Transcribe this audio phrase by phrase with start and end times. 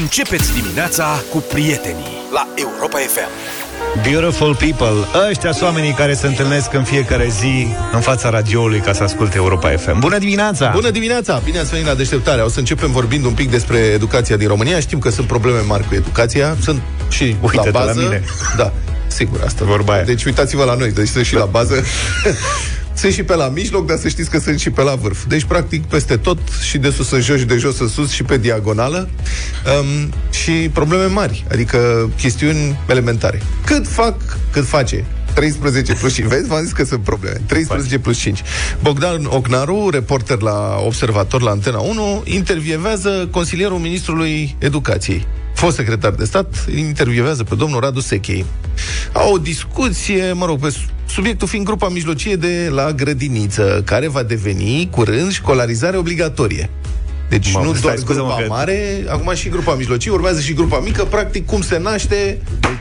[0.00, 3.28] Începeți dimineața cu prietenii la Europa FM.
[4.10, 5.26] Beautiful people.
[5.30, 9.36] Ăștia sunt oamenii care se întâlnesc în fiecare zi în fața radioului ca să asculte
[9.36, 9.98] Europa FM.
[9.98, 10.70] Bună dimineața!
[10.74, 11.40] Bună dimineața!
[11.44, 12.42] Bine ați venit la deșteptare.
[12.42, 14.80] O să începem vorbind un pic despre educația din România.
[14.80, 16.56] Știm că sunt probleme mari cu educația.
[16.62, 18.00] Sunt și Uite-te la bază.
[18.00, 18.22] la mine.
[18.56, 18.72] Da,
[19.06, 19.64] sigur, asta.
[19.64, 20.02] Vorba aia.
[20.02, 21.74] Deci uitați-vă la noi, deci sunt și la bază.
[22.94, 25.24] Sunt și pe la mijloc, dar să știți că sunt și pe la vârf.
[25.28, 28.22] Deci, practic, peste tot, și de sus în jos, și de jos în sus, și
[28.22, 29.08] pe diagonală.
[29.80, 33.42] Um, și probleme mari, adică chestiuni elementare.
[33.64, 35.04] Cât fac, cât face
[35.34, 36.28] 13 plus 5.
[36.28, 37.40] Vezi, v-am zis că sunt probleme.
[37.46, 38.42] 13 plus 5.
[38.82, 45.26] Bogdan Ocnaru, reporter la Observator la Antena 1, intervievează consilierul ministrului educației.
[45.54, 48.44] Fost secretar de stat, intervievează pe domnul Radu Sechei.
[49.12, 50.74] Au o discuție, mă rog, pe
[51.06, 56.70] subiectul fiind grupa mijlocie de la grădiniță, care va deveni curând școlarizare obligatorie.
[57.28, 60.52] Deci Mamă, nu stai, doar scuze-mă grupa că- mare, acum și grupa mijlocie, urmează și
[60.52, 62.38] grupa mică, practic cum se naște...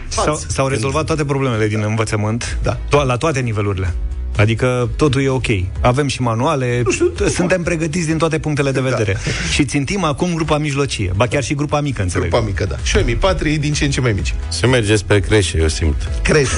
[0.08, 2.78] S-au, s-au rezolvat toate problemele din învățământ Da.
[2.88, 3.94] to- la toate nivelurile.
[4.38, 5.46] Adică totul e ok.
[5.82, 9.18] Avem și manuale, știu, suntem pregătiți din toate punctele de vedere.
[9.52, 12.30] Și țintim acum grupa mijlocie, ba chiar și grupa mică, înțeleg.
[12.30, 12.76] Grupa mică, da.
[12.84, 14.34] Și mi patri din ce în ce mai mici.
[14.48, 16.10] Se merge spre creșe, eu simt.
[16.22, 16.56] Crezi?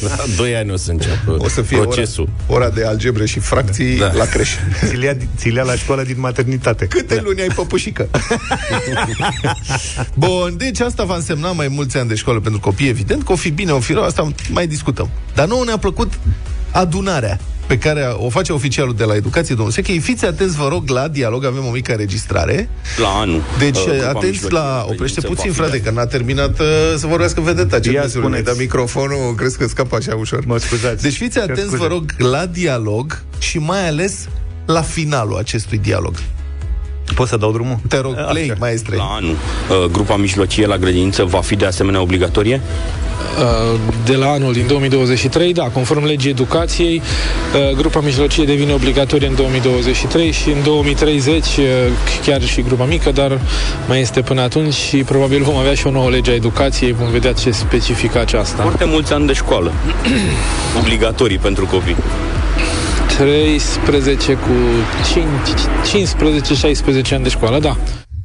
[0.00, 2.28] La 2 ani o să înceapă O să fie procesul.
[2.46, 4.06] Ora, ora de algebre și fracții da.
[4.06, 4.12] Da.
[4.12, 4.58] la creșă.
[4.86, 6.86] Ți le ia, ți le ia la școală din maternitate.
[6.86, 8.08] Câte luni ai păpușică?
[10.14, 13.36] Bun, deci asta va însemna mai mulți ani de școală pentru copii, evident, că o
[13.36, 15.10] fi bine, o fi rău, asta mai discutăm.
[15.34, 16.12] Dar nouă ne-a plăcut
[16.78, 19.98] adunarea pe care o face oficialul de la educație, domnul Sechei.
[19.98, 22.68] Fiți atenți, vă rog, la dialog, avem o mică înregistrare.
[22.96, 23.42] La anul.
[23.58, 24.84] Deci, Uh, grupa atenți mijlocie la...
[24.86, 27.80] de Oprește grădiniță puțin, va fi frate, de- că n-a terminat uh, să vorbească vedeta.
[27.80, 28.44] Ce Ia Dumnezeule, spuneți.
[28.44, 30.44] dar microfonul, crezi că scapă așa ușor.
[30.46, 31.02] Mă scuzați.
[31.02, 31.76] Deci fiți Cer atenți, scuze.
[31.76, 34.28] vă rog, la dialog și mai ales
[34.66, 36.14] la finalul acestui dialog.
[37.14, 37.76] Pot să dau drumul?
[37.88, 38.54] Te rog, play, Așa.
[38.58, 38.96] maestre.
[38.96, 39.30] La anul.
[39.30, 42.60] Uh, grupa mijlocie la grădiniță va fi de asemenea obligatorie?
[43.38, 47.02] Uh, de la anul din 2023, da, conform legii educației,
[47.54, 51.64] uh, grupa mijlocie devine obligatorie în 2023 și în 2030 uh,
[52.24, 53.40] chiar și grupa mică, dar
[53.88, 57.10] mai este până atunci și probabil vom avea și o nouă lege a educației, vom
[57.10, 58.62] vedea ce specifică aceasta.
[58.62, 59.72] Foarte mulți ani de școală.
[60.80, 61.96] Obligatorii pentru copii.
[63.16, 64.50] 13 cu
[67.08, 67.76] 15-16 ani de școală, da.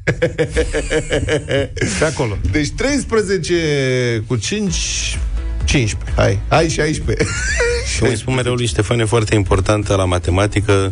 [2.00, 2.38] Pe acolo.
[2.52, 5.18] Deci 13 cu 5...
[5.66, 6.22] 15.
[6.22, 7.26] Hai, hai și 16.
[7.96, 10.92] Și mai spun mereu lui Ștefan, e foarte importantă la matematică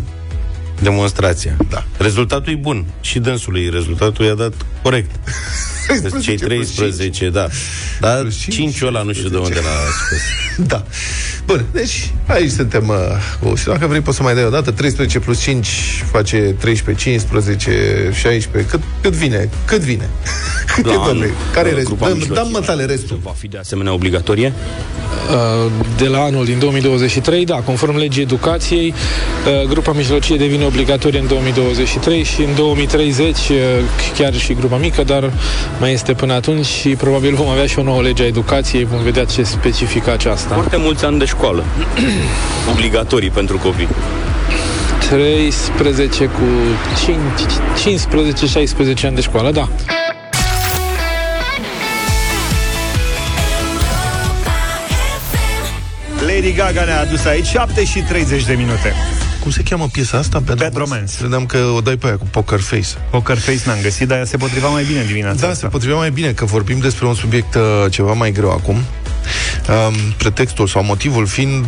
[0.82, 1.56] demonstrația.
[1.70, 1.86] Da.
[1.98, 2.86] Rezultatul e bun.
[3.02, 5.12] Și dânsului rezultatul i-a dat corect.
[6.02, 7.48] Deci cei plus 13, da.
[8.00, 9.70] Dar Plus cinci, 5 ăla nu știu de unde l-a
[10.06, 10.68] scos.
[10.68, 10.86] Da.
[11.48, 12.96] Bun, deci aici suntem uh,
[13.50, 13.56] cu...
[13.56, 15.68] Și dacă vrei poți să mai dai o dată 13 plus 5
[16.12, 19.50] face 13, 15, 16 Cât, cât vine?
[19.66, 20.10] Cât vine?
[20.76, 21.08] Cât La e, anul.
[21.08, 21.32] domnule?
[21.54, 21.96] Care e Uh, restul?
[21.96, 24.54] grupa Dăm, mijlocie dăm mă tale restul Va fi de asemenea obligatorie?
[25.32, 28.94] Uh, de la anul din 2023, da, conform legii educației,
[29.62, 33.56] uh, grupa mijlocie devine obligatorie în 2023 și în 2030 uh,
[34.18, 35.32] chiar și grupa mică, dar
[35.80, 39.02] mai este până atunci și probabil vom avea și o nouă lege a educației, vom
[39.04, 40.54] vedea ce specifică aceasta.
[40.54, 41.36] Foarte mulți ani de școală.
[42.74, 43.88] Obligatorii pentru copii.
[45.10, 46.42] 13 cu
[49.02, 49.70] 15-16 ani de școală, da.
[56.26, 58.94] Lady Gaga ne-a adus aici 7 și 30 de minute.
[59.42, 60.40] Cum se cheamă piesa asta?
[60.40, 61.14] Bad, Bad Romance.
[61.18, 64.26] Credeam că o dai pe aia cu Poker Face Poker Face n-am găsit, dar ea
[64.26, 65.60] se potriva mai bine în dimineața Da, asta.
[65.60, 67.62] se potrivea mai bine că vorbim despre un subiect uh,
[67.92, 68.76] ceva mai greu acum.
[69.70, 71.66] Um, pretextul sau motivul fiind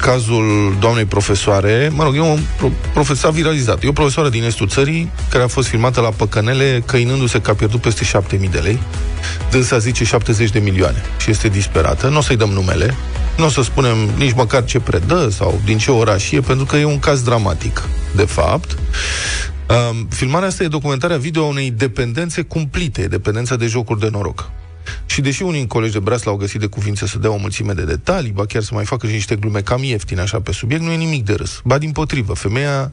[0.00, 3.82] cazul doamnei profesoare, mă rog, e un pro- profesor viralizat.
[3.82, 7.54] E o profesoară din estul țării care a fost filmată la Păcănele căinându-se că a
[7.54, 8.78] pierdut peste 7000 de lei.
[9.50, 12.08] Dânsa zice 70 de milioane și este disperată.
[12.08, 12.94] Nu o să-i dăm numele,
[13.36, 16.76] nu o să spunem nici măcar ce predă sau din ce oraș e, pentru că
[16.76, 17.82] e un caz dramatic,
[18.14, 18.76] de fapt.
[19.68, 24.50] Um, filmarea asta e documentarea video a unei dependențe cumplite, dependența de jocuri de noroc.
[25.06, 27.84] Și deși unii colegi de braț l-au găsit de cuvință să dea o mulțime de
[27.84, 30.90] detalii, ba chiar să mai facă și niște glume cam ieftine așa pe subiect, nu
[30.90, 31.60] e nimic de râs.
[31.64, 32.92] Ba din potrivă, femeia,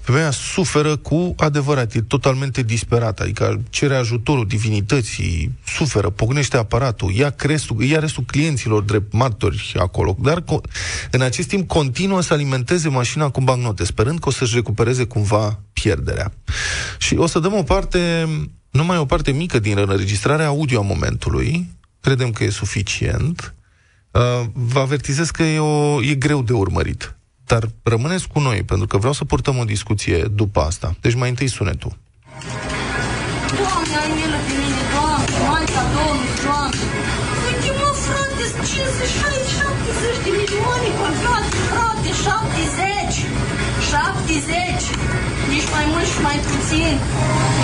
[0.00, 7.30] femeia suferă cu adevărat, e totalmente disperată, adică cere ajutorul divinității, suferă, pognește aparatul, ia,
[7.30, 10.70] crestul, ia restul clienților drept martori acolo, dar co-
[11.10, 15.60] în acest timp continuă să alimenteze mașina cu bancnote, sperând că o să-și recupereze cumva
[15.72, 16.32] pierderea.
[16.98, 18.28] Și o să dăm o parte
[18.70, 21.70] numai o parte mică din înregistrarea audio a momentului,
[22.00, 23.54] credem că e suficient,
[24.10, 27.14] uh, vă avertizez că e, o, e greu de urmărit.
[27.46, 30.96] Dar rămâneți cu noi, pentru că vreau să purtăm o discuție după asta.
[31.00, 31.96] Deci mai întâi sunetul.
[33.56, 34.29] Doamne,
[43.90, 44.82] 70.
[45.52, 46.94] Nici mai mult și mai puțin.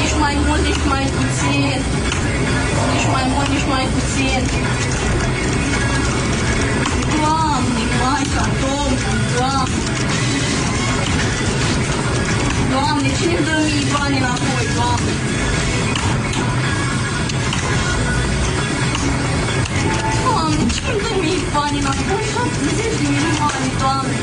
[0.01, 1.79] Nici mai mult, nici mai puțin.
[2.93, 4.41] Nici mai mult, nici mai puțin.
[7.21, 9.81] Doamne, Maica Domnului, Doamne.
[12.73, 15.13] Doamne, cine dă mie bani înapoi, Doamne?
[20.25, 22.23] Doamne, cine dă mie bani înapoi?
[22.33, 24.19] 70 de milioane, Doamne.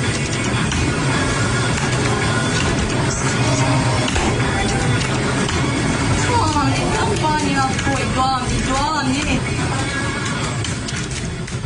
[6.64, 9.40] Doamne, dă bani înapoi, Doamne, Doamne.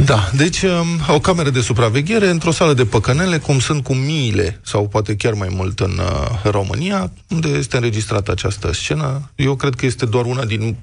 [0.05, 4.59] Da, deci um, o cameră de supraveghere într-o sală de păcănele, cum sunt cu miile,
[4.63, 9.31] sau poate chiar mai mult în uh, România, unde este înregistrată această scenă.
[9.35, 10.77] Eu cred că este doar una din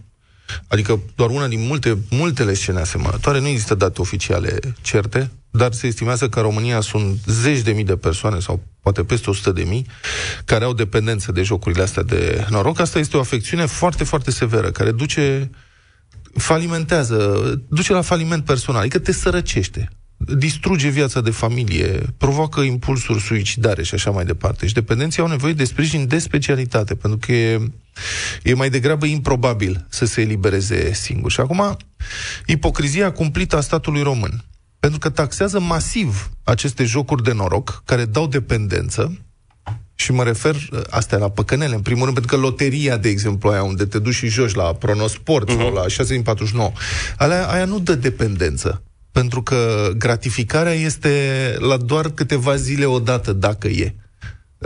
[0.68, 5.86] Adică doar una din multe, multele scene asemănătoare, nu există date oficiale certe, dar se
[5.86, 9.62] estimează că în România sunt zeci de mii de persoane, sau poate peste 100 de
[9.62, 9.86] mii,
[10.44, 12.80] care au dependență de jocurile astea de noroc.
[12.80, 15.50] Asta este o afecțiune foarte, foarte severă, care duce
[16.34, 23.82] falimentează, duce la faliment personal, adică te sărăcește, distruge viața de familie, provoacă impulsuri suicidare
[23.82, 24.66] și așa mai departe.
[24.66, 27.60] Și dependenții au nevoie de sprijin de specialitate, pentru că e,
[28.42, 31.30] e mai degrabă improbabil să se elibereze singur.
[31.30, 31.76] Și acum,
[32.46, 34.44] ipocrizia cumplită a statului român.
[34.84, 39.18] Pentru că taxează masiv aceste jocuri de noroc care dau dependență,
[39.94, 40.56] și mă refer,
[40.90, 44.14] astea la păcănele, în primul rând, pentru că loteria, de exemplu, aia unde te duci
[44.14, 45.56] și joci la Pronosport uh-huh.
[45.56, 46.72] sau la 649,
[47.16, 48.82] alea, aia nu dă dependență.
[49.12, 51.10] Pentru că gratificarea este
[51.58, 53.94] la doar câteva zile odată, dacă e.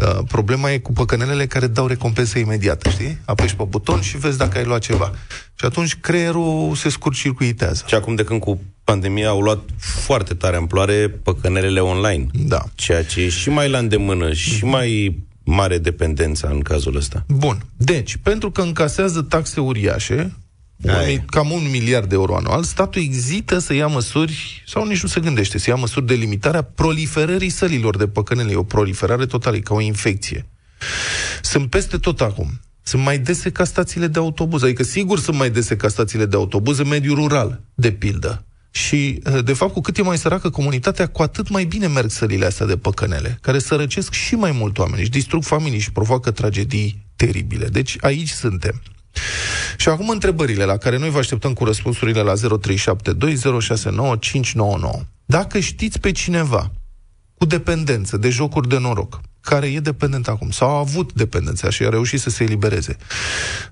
[0.03, 3.19] Uh, problema e cu păcănelele care dau recompensă imediată, știi?
[3.25, 5.13] Apeși pe buton și vezi dacă ai luat ceva.
[5.55, 7.85] Și atunci creierul se scurt-circuitează.
[7.87, 12.27] Și acum de când cu pandemia au luat foarte tare amploare păcănelele online.
[12.33, 12.65] Da.
[12.75, 17.25] Ceea ce e și mai la îndemână și mai mare dependența în cazul ăsta.
[17.29, 17.63] Bun.
[17.77, 20.33] Deci, pentru că încasează taxe uriașe,
[20.83, 25.03] un, mi- cam un miliard de euro anual, statul exită să ia măsuri, sau nici
[25.03, 28.53] nu se gândește, să ia măsuri de limitare a proliferării sălilor de păcănele.
[28.53, 30.47] E o proliferare totală, e ca o infecție.
[31.43, 32.61] Sunt peste tot acum.
[32.83, 34.63] Sunt mai dese ca stațiile de autobuz.
[34.63, 38.43] Adică, sigur, sunt mai dese ca stațiile de autobuz în mediul rural, de pildă.
[38.71, 42.47] Și, de fapt, cu cât e mai săracă comunitatea, cu atât mai bine merg sălile
[42.47, 47.07] astea de păcănele, care sărăcesc și mai mult oameni, și distrug familii și provoacă tragedii
[47.17, 47.67] teribile.
[47.67, 48.83] Deci aici suntem.
[49.77, 52.41] Și acum întrebările la care noi vă așteptăm cu răspunsurile la 0372069599.
[55.25, 56.73] Dacă știți pe cineva
[57.35, 61.83] cu dependență de jocuri de noroc, care e dependent acum, sau a avut dependența și
[61.83, 62.97] a reușit să se elibereze.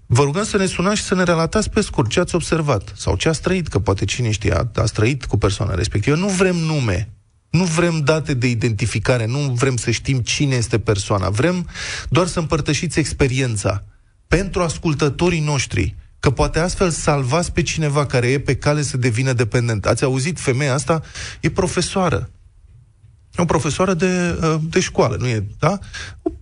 [0.07, 3.17] Vă rugăm să ne sunați și să ne relatați pe scurt ce ați observat sau
[3.17, 6.17] ce ați trăit, că poate cine știe a, a trăit cu persoana respectivă.
[6.17, 7.13] Nu vrem nume,
[7.51, 11.69] nu vrem date de identificare, nu vrem să știm cine este persoana, vrem
[12.09, 13.85] doar să împărtășiți experiența
[14.29, 19.33] pentru ascultătorii noștri, că poate astfel salvați pe cineva care e pe cale să devină
[19.33, 19.87] dependent.
[19.87, 21.03] Ați auzit, femeia asta
[21.41, 22.31] e profesoară.
[23.39, 25.79] E o profesoară de, uh, de școală, nu e, da?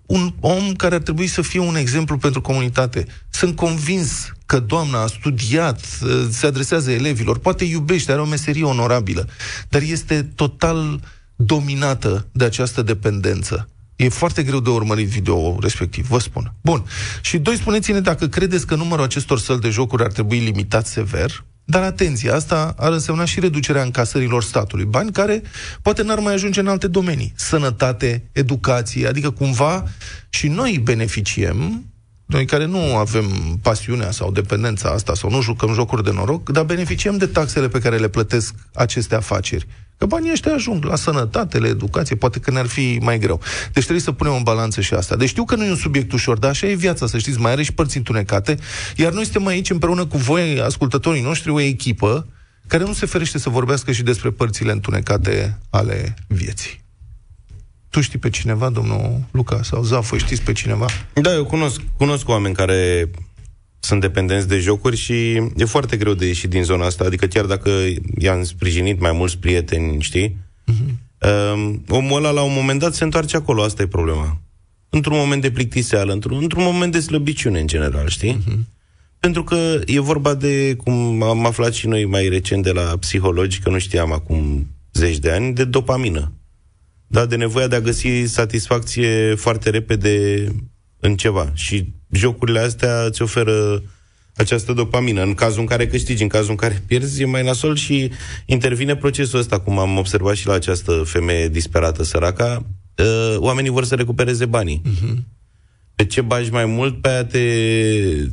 [0.07, 3.07] Un om care ar trebui să fie un exemplu pentru comunitate.
[3.31, 8.65] Sunt convins că doamna a studiat, uh, se adresează elevilor, poate iubește, are o meserie
[8.65, 9.29] onorabilă,
[9.69, 11.01] dar este total
[11.37, 13.69] dominată de această dependență.
[13.97, 16.55] E foarte greu de urmărit video respectiv, vă spun.
[16.61, 16.85] Bun.
[17.21, 21.45] Și doi, spuneți-ne dacă credeți că numărul acestor săli de jocuri ar trebui limitat sever,
[21.65, 24.85] dar atenție, asta ar însemna și reducerea încasărilor statului.
[24.85, 25.43] Bani care
[25.83, 27.33] poate n-ar mai ajunge în alte domenii.
[27.37, 29.85] Sănătate, educație, adică cumva
[30.29, 31.85] și noi beneficiem,
[32.27, 36.65] noi care nu avem pasiunea sau dependența asta sau nu jucăm jocuri de noroc, dar
[36.65, 39.67] beneficiem de taxele pe care le plătesc aceste afaceri.
[39.99, 43.41] Că banii ăștia ajung la sănătate, la educație, poate că ne-ar fi mai greu.
[43.73, 45.17] Deci trebuie să punem în balanță și asta.
[45.17, 47.53] Deci știu că nu e un subiect ușor, dar așa e viața, să știți, mai
[47.53, 48.59] are și părți întunecate,
[48.97, 52.27] iar noi suntem aici împreună cu voi, ascultătorii noștri, o echipă
[52.67, 56.83] care nu se ferește să vorbească și despre părțile întunecate ale vieții.
[57.89, 60.87] Tu știi pe cineva, domnul Luca, sau Zafă, știți pe cineva?
[61.13, 63.11] Da, eu cunosc, cunosc oameni care
[63.85, 65.13] sunt dependenți de jocuri și
[65.57, 67.05] e foarte greu de ieșit din zona asta.
[67.05, 67.71] Adică chiar dacă
[68.19, 70.37] i-am sprijinit mai mulți prieteni, știi?
[70.73, 71.53] Uh-huh.
[71.55, 74.41] Um, omul ăla la un moment dat se întoarce acolo, asta e problema.
[74.89, 78.39] Într-un moment de plictiseală, într-un, într-un moment de slăbiciune în general, știi?
[78.41, 78.59] Uh-huh.
[79.19, 83.61] Pentru că e vorba de, cum am aflat și noi mai recent de la psihologi,
[83.61, 86.33] că nu știam acum zeci de ani, de dopamină.
[87.07, 90.47] Da, de nevoia de a găsi satisfacție foarte repede
[91.01, 91.51] în ceva.
[91.55, 93.83] Și jocurile astea îți oferă
[94.37, 95.23] această dopamină.
[95.23, 98.11] În cazul în care câștigi, în cazul în care pierzi, e mai nasol și
[98.47, 102.67] intervine procesul ăsta, cum am observat și la această femeie disperată săraca.
[102.99, 104.83] Uh, oamenii vor să recupereze banii.
[104.85, 105.17] Uh-huh.
[105.95, 107.39] Pe ce bagi mai mult, pe aia te,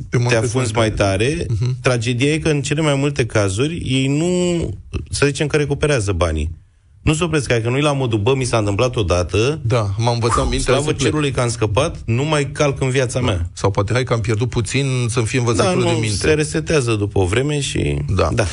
[0.08, 1.32] Pe mult te te afunzi sunt mai tare.
[1.32, 1.80] Uh-huh.
[1.80, 4.68] Tragedia e că în cele mai multe cazuri ei nu,
[5.10, 6.50] să zicem că recuperează banii.
[7.02, 10.48] Nu se opresc, că nu-i la modul, bă, mi s-a întâmplat odată, Da, m-am învățat
[10.48, 10.98] mintea slavă să plec.
[10.98, 13.50] cerului că am scăpat, nu mai calc în viața mea.
[13.52, 16.16] Sau poate, hai că am pierdut puțin, să-mi fie Da, învățatură de nu, minte.
[16.16, 17.98] se resetează după o vreme și...
[18.08, 18.28] Da.
[18.32, 18.44] da.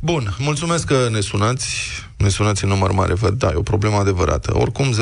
[0.00, 1.74] Bun, mulțumesc că ne sunați.
[2.16, 4.56] Ne sunați în număr mare, văd, da, e o problemă adevărată.
[4.58, 4.96] Oricum, 0372069599.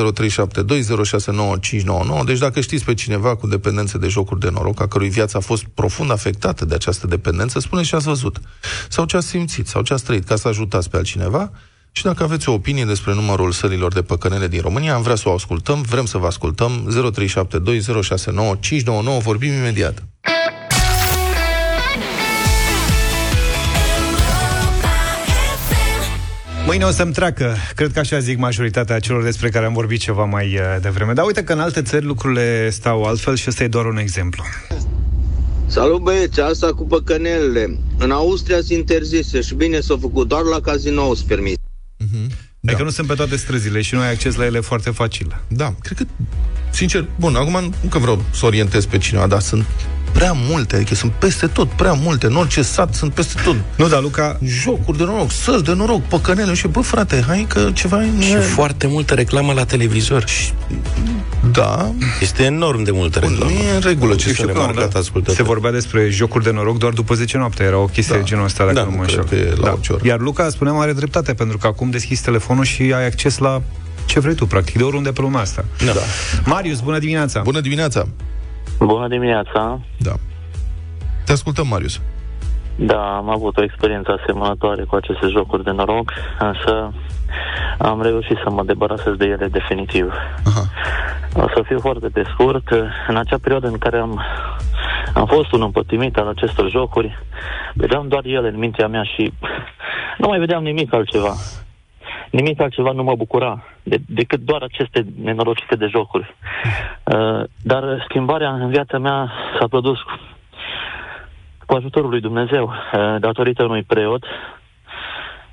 [2.27, 5.41] Deci dacă știți pe cineva cu dependențe de jocuri de noroc, a cărui viață a
[5.41, 8.41] fost profund afectată de această dependență, spuneți ce ați văzut.
[8.89, 11.51] Sau ce ați simțit, sau ce ați trăit, ca să ajutați pe altcineva.
[11.97, 15.29] Și dacă aveți o opinie despre numărul sălilor de păcănele din România, am vrea să
[15.29, 16.89] o ascultăm, vrem să vă ascultăm.
[19.19, 20.03] 0372069599, vorbim imediat.
[26.67, 27.57] Mâine o să-mi treacă.
[27.75, 31.13] Cred că așa zic majoritatea celor despre care am vorbit ceva mai uh, devreme.
[31.13, 34.45] Dar uite că în alte țări lucrurile stau altfel și ăsta e doar un exemplu.
[35.67, 37.79] Salut băieți, asta cu păcănelele.
[37.99, 41.55] În Austria se interzise și bine s-a făcut, doar la cazinou se permis.
[42.65, 42.71] Da.
[42.71, 45.41] Adică nu sunt pe toate străzile și nu ai acces la ele foarte facil.
[45.49, 46.05] Da, cred că,
[46.71, 49.67] sincer, bun, acum nu că vreau să orientez pe cineva, dar sunt
[50.15, 53.57] prea multe, adică sunt peste tot, prea multe, în orice sat sunt peste tot.
[53.77, 57.71] Nu, dar Luca, Jocuri de noroc, săli de noroc, păcănele și bă, frate, hai că
[57.73, 58.39] ceva nu Și e...
[58.39, 60.25] foarte multă reclamă la televizor.
[61.53, 63.69] Da, Este enorm de multă bun, nu reclamă.
[63.71, 64.81] e în regulă ce Eu se știu că am remarcă.
[64.81, 65.35] dat ascultător.
[65.37, 67.63] se vorbea despre jocuri de noroc doar după 10 noapte.
[67.63, 68.21] Era o chestie Da.
[68.21, 69.25] de genul ăsta, dacă Da, nu mă nu înșel.
[69.25, 70.03] cred că e la orice oră.
[70.07, 73.63] Iar Luca, spuneam, are dreptate, pentru că acum deschizi telefonul și ai acces la
[74.07, 75.65] ce vrei tu, practic, de oriunde pe lumea asta.
[75.85, 75.93] Da.
[76.45, 77.41] Marius, bună dimineața!
[77.41, 78.09] Bună dimineața!
[78.79, 79.81] Bună dimineața!
[79.99, 80.13] Da.
[81.25, 82.01] Te ascultăm, Marius.
[82.77, 86.93] Da, am avut o experiență asemănătoare cu aceste jocuri de noroc, însă
[87.79, 90.13] am reușit să mă debarasez de ele definitiv.
[90.47, 90.65] Aha.
[91.35, 92.69] O să fiu foarte pe scurt.
[93.09, 94.21] În acea perioadă în care am,
[95.15, 97.19] am fost un împătimit al acestor jocuri,
[97.75, 99.33] vedeam doar ele în mintea mea și
[100.19, 101.35] nu mai vedeam nimic altceva.
[102.35, 106.37] Nimic altceva nu mă bucura de, decât doar aceste nenorocite de jocuri.
[107.05, 109.99] Uh, dar schimbarea în viața mea s-a produs
[111.67, 114.25] cu ajutorul lui Dumnezeu, uh, datorită unui preot.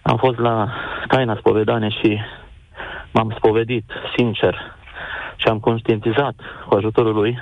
[0.01, 0.73] Am fost la
[1.07, 2.19] taina spovedanie și
[3.11, 4.75] m-am spovedit sincer
[5.35, 6.35] și am conștientizat
[6.67, 7.37] cu ajutorul lui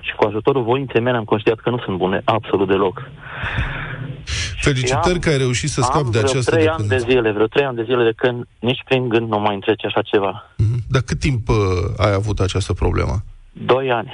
[0.00, 3.10] și cu ajutorul voinței mele am conștientizat că nu sunt bune absolut deloc.
[4.60, 7.10] Felicitări am- că ai reușit să am scapi de vreo această trei ani de dependență.
[7.20, 9.86] zile, vreo trei ani de zile de când nici prin gând nu mai îmi trece
[9.86, 10.50] așa ceva.
[10.56, 10.78] Mhm.
[10.88, 11.56] Dar cât timp uh,
[11.96, 13.24] ai avut această problemă?
[13.52, 14.12] Doi ani.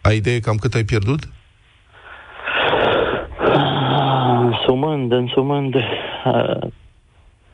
[0.00, 1.22] Ai idee cam cât ai pierdut?
[4.40, 5.82] Însumând, însumând uh,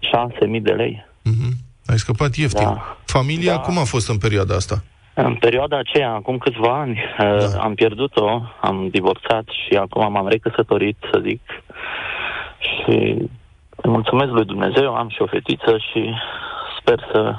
[0.00, 1.06] 6.000 de lei.
[1.22, 1.52] Mhm.
[1.86, 2.64] Ai scăpat ieftin.
[2.64, 2.96] Da.
[3.04, 3.58] Familia Da.
[3.60, 4.82] cum a fost în perioada asta?
[5.26, 7.58] În perioada aceea, acum câțiva ani, uh, Da.
[7.60, 11.40] am pierdut-o, am divorțat și acum m-am recăsătorit, să zic.
[12.58, 12.94] Și
[13.76, 16.14] îi mulțumesc lui Dumnezeu, am și o fetiță și
[16.80, 17.34] sper să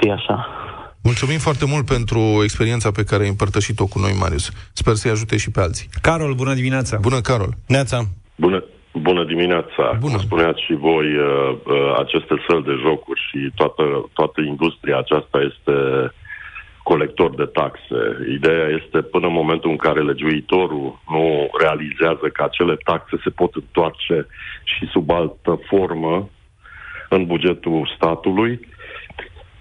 [0.00, 0.48] fie așa.
[1.02, 4.50] Mulțumim foarte mult pentru experiența pe care ai împărtășit-o cu noi, Marius.
[4.72, 5.88] Sper să-i ajute și pe alții.
[6.02, 6.98] Carol, bună dimineața!
[7.00, 7.52] Bună, Carol!
[7.66, 7.98] Neața.
[8.36, 9.84] Bună, bună dimineața!
[10.00, 10.16] Bună.
[10.16, 15.38] Cum spuneați și voi, uh, uh, aceste săli de jocuri și toată, toată industria aceasta
[15.50, 15.76] este
[16.92, 18.00] colector de taxe.
[18.38, 21.24] Ideea este până în momentul în care legiuitorul nu
[21.62, 24.26] realizează că acele taxe se pot întoarce
[24.72, 26.28] și sub altă formă
[27.08, 28.60] în bugetul statului,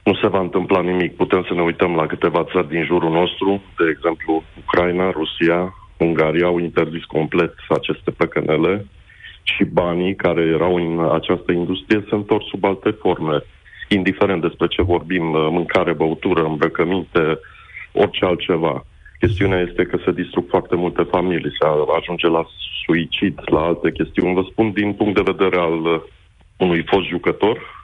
[0.03, 1.15] nu se va întâmpla nimic.
[1.15, 5.60] Putem să ne uităm la câteva țări din jurul nostru, de exemplu Ucraina, Rusia,
[5.98, 8.86] Ungaria au interzis complet aceste păcănele
[9.43, 13.38] și banii care erau în această industrie se întorc sub alte forme.
[13.88, 15.24] Indiferent despre ce vorbim,
[15.58, 17.39] mâncare, băutură, îmbrăcăminte,
[17.91, 18.86] orice altceva.
[19.20, 21.67] Chestiunea este că se distrug foarte multe familii, se
[22.00, 22.46] ajunge la
[22.86, 24.34] suicid, la alte chestiuni.
[24.34, 26.01] Vă spun din punct de vedere al uh,
[26.58, 27.75] unui fost jucător,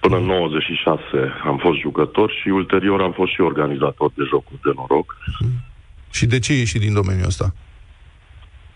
[0.00, 1.02] Până în 96
[1.44, 5.16] am fost jucător și ulterior am fost și organizator de jocuri de noroc,
[6.10, 7.54] Și de ce ieși din domeniul ăsta?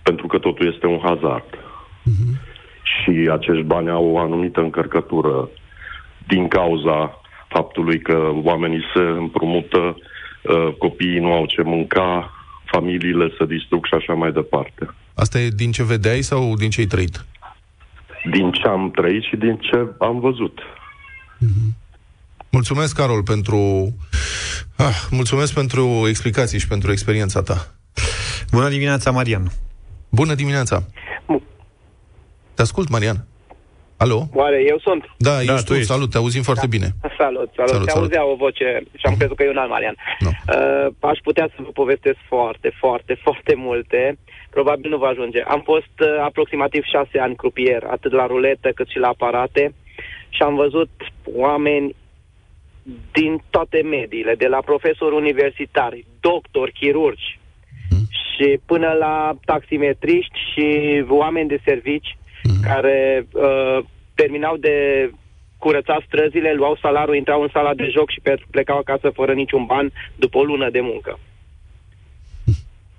[0.09, 1.51] pentru că totul este un hazard.
[3.03, 5.49] Și acești bani au o anumită încărcătură
[6.27, 12.31] din cauza faptului că oamenii se împrumută, uh, copiii nu au ce mânca,
[12.65, 14.95] familiile se distrug și așa mai departe.
[15.15, 17.25] Asta e din ce vedeai sau din ce ai trăit?
[18.31, 20.59] Din ce am trăit și din ce am văzut.
[22.51, 23.93] Mulțumesc, Carol, pentru...
[24.77, 27.75] Ah, mulțumesc pentru explicații și pentru experiența ta.
[28.51, 29.51] Bună dimineața, Marian.
[30.09, 30.83] Bună dimineața.
[32.57, 33.17] Te ascult, Marian.
[33.99, 34.29] Alo?
[34.33, 35.05] Oare eu sunt?
[35.17, 35.73] Da, da ești tu.
[35.75, 35.87] Ești.
[35.87, 36.89] Salut, te auzim foarte bine.
[37.19, 37.71] Salut, salut.
[37.71, 39.97] salut, Se auzea o voce și am crezut că e un alt Marian.
[40.19, 40.29] No.
[40.29, 44.19] Uh, aș putea să vă povestesc foarte, foarte, foarte multe.
[44.51, 45.41] Probabil nu va ajunge.
[45.43, 49.75] Am fost uh, aproximativ șase ani crupier, atât la ruletă cât și la aparate
[50.29, 50.91] și am văzut
[51.35, 51.95] oameni
[53.13, 57.39] din toate mediile, de la profesori universitari, doctori, chirurgi
[57.89, 58.07] Hmm.
[58.11, 60.67] și până la taximetriști și
[61.09, 62.25] oameni de servici Hmm.
[62.67, 63.79] Care uh,
[64.15, 64.75] terminau de
[65.59, 69.65] curățat străzile, luau salariul, intrau în sala de joc și pe- plecau acasă fără niciun
[69.65, 71.19] ban după o lună de muncă.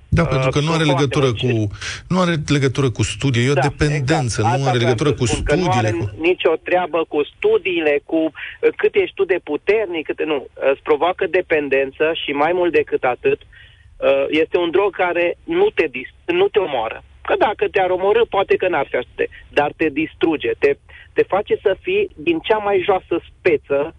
[0.10, 1.46] Da, Uh, pentru că nu sunt are foarte legătură mulți.
[1.46, 1.76] cu
[2.14, 4.48] nu are legătură cu studii, e o Da, dependență, exact.
[4.48, 5.88] nu Asta are vreau legătură să cu spun, că Nu studiile.
[5.88, 6.12] are Cu...
[6.30, 10.40] nicio treabă cu studiile, cu uh, cât ești tu de puternic, cât nu.
[10.54, 15.68] Uh, Îți provoacă dependență și mai mult decât atât, uh, este un drog care nu
[15.78, 17.04] te, dis- nu te omoară.
[17.28, 20.78] Că dacă te-ar omorâ, poate că n-ar fi așa, de- dar te distruge, te,
[21.14, 23.96] te face să fii din cea mai joasă speță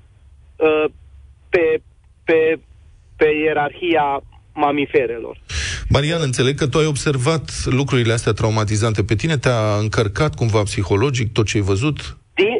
[0.56, 0.84] uh,
[1.48, 1.80] pe,
[2.24, 2.58] pe,
[3.16, 4.20] pe ierarhia
[4.54, 5.36] mamiferelor.
[5.88, 9.02] Marian, înțeleg că tu ai observat lucrurile astea traumatizante.
[9.02, 11.98] Pe tine te-a încărcat cumva psihologic tot ce ai văzut?
[12.34, 12.56] Din,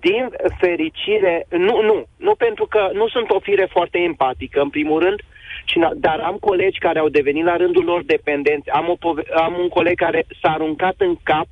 [0.00, 0.22] din
[0.60, 5.18] fericire, nu, nu, nu pentru că nu sunt o fire foarte empatică, în primul rând,
[5.18, 5.33] și na-
[5.96, 8.70] dar am colegi care au devenit la rândul lor dependenți.
[8.70, 11.46] Am, o pove- am un coleg care s-a aruncat în cap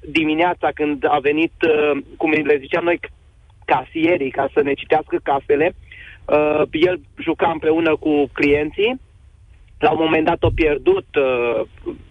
[0.00, 3.00] dimineața când a venit, uh, cum le ziceam noi,
[3.64, 5.74] casierii, ca să ne citească casele.
[6.24, 9.00] Uh, el juca împreună cu clienții.
[9.78, 11.60] La un moment dat a pierdut uh,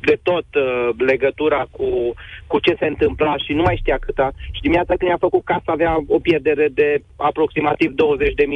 [0.01, 2.13] de tot uh, legătura cu,
[2.47, 4.31] cu ce se întâmpla și nu mai știa câta.
[4.51, 7.95] Și dimineața când i-a făcut casa avea o pierdere de aproximativ 20.000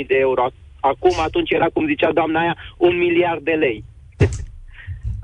[0.08, 0.46] de euro.
[0.94, 3.84] Acum, atunci era, cum zicea doamna aia, un miliard de lei.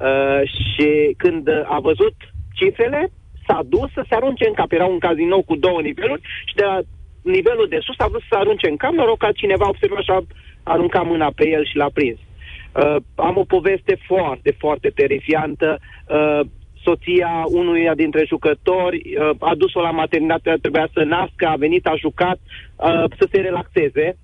[0.09, 2.15] Uh, și când uh, a văzut
[2.53, 3.11] cifrele,
[3.47, 4.71] s-a dus să se arunce în cap.
[4.71, 6.79] Era un cazinou cu două niveluri și de la
[7.21, 10.03] nivelul de sus a vrut să se arunce în cap, noroc că cineva a observat
[10.03, 10.21] și a
[10.63, 12.17] aruncat mâna pe el și l-a prins.
[12.17, 15.79] Uh, am o poveste foarte, foarte terifiantă.
[16.07, 16.39] Uh,
[16.83, 21.95] soția unuia dintre jucători uh, a dus-o la maternitate, trebuia să nască, a venit, a
[21.95, 22.39] jucat,
[22.75, 24.17] uh, să se relaxeze.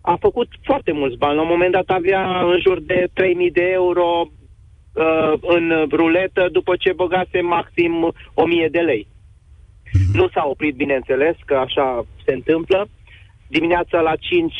[0.00, 1.36] A făcut foarte mulți bani.
[1.36, 6.76] La un moment dat avea în jur de 3.000 de euro uh, în ruletă după
[6.76, 9.06] ce băgase maxim 1000 de lei.
[10.12, 12.88] Nu s-a oprit, bineînțeles, că așa se întâmplă.
[13.48, 14.54] Dimineața la 5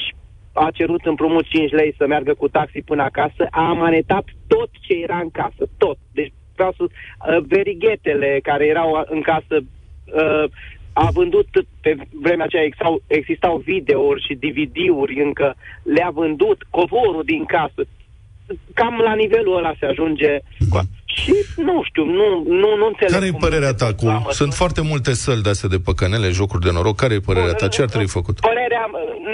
[0.53, 4.95] a cerut împrumut 5 lei să meargă cu taxi până acasă, a amanetat tot ce
[5.03, 5.99] era în casă, tot.
[6.13, 6.83] Deci vreau să...
[6.83, 10.45] Uh, verighetele care erau în casă uh,
[10.93, 11.49] a vândut,
[11.81, 17.83] pe vremea aceea existau, existau videouri și DVD-uri încă, le-a vândut covorul din casă.
[18.75, 20.39] Cam la nivelul ăla se ajunge.
[21.23, 21.35] Și
[21.69, 22.27] nu știu, nu,
[22.63, 23.13] nu, nu înțeleg.
[23.13, 23.89] Care e cum părerea se ta?
[24.01, 24.05] Cu...
[24.11, 24.31] reclamă.
[24.41, 26.97] Sunt foarte multe săli de astea de păcănele, jocuri de noroc.
[27.03, 27.69] Care e părerea ta?
[27.75, 28.37] Ce ar trebui făcut?
[28.51, 28.85] Părerea,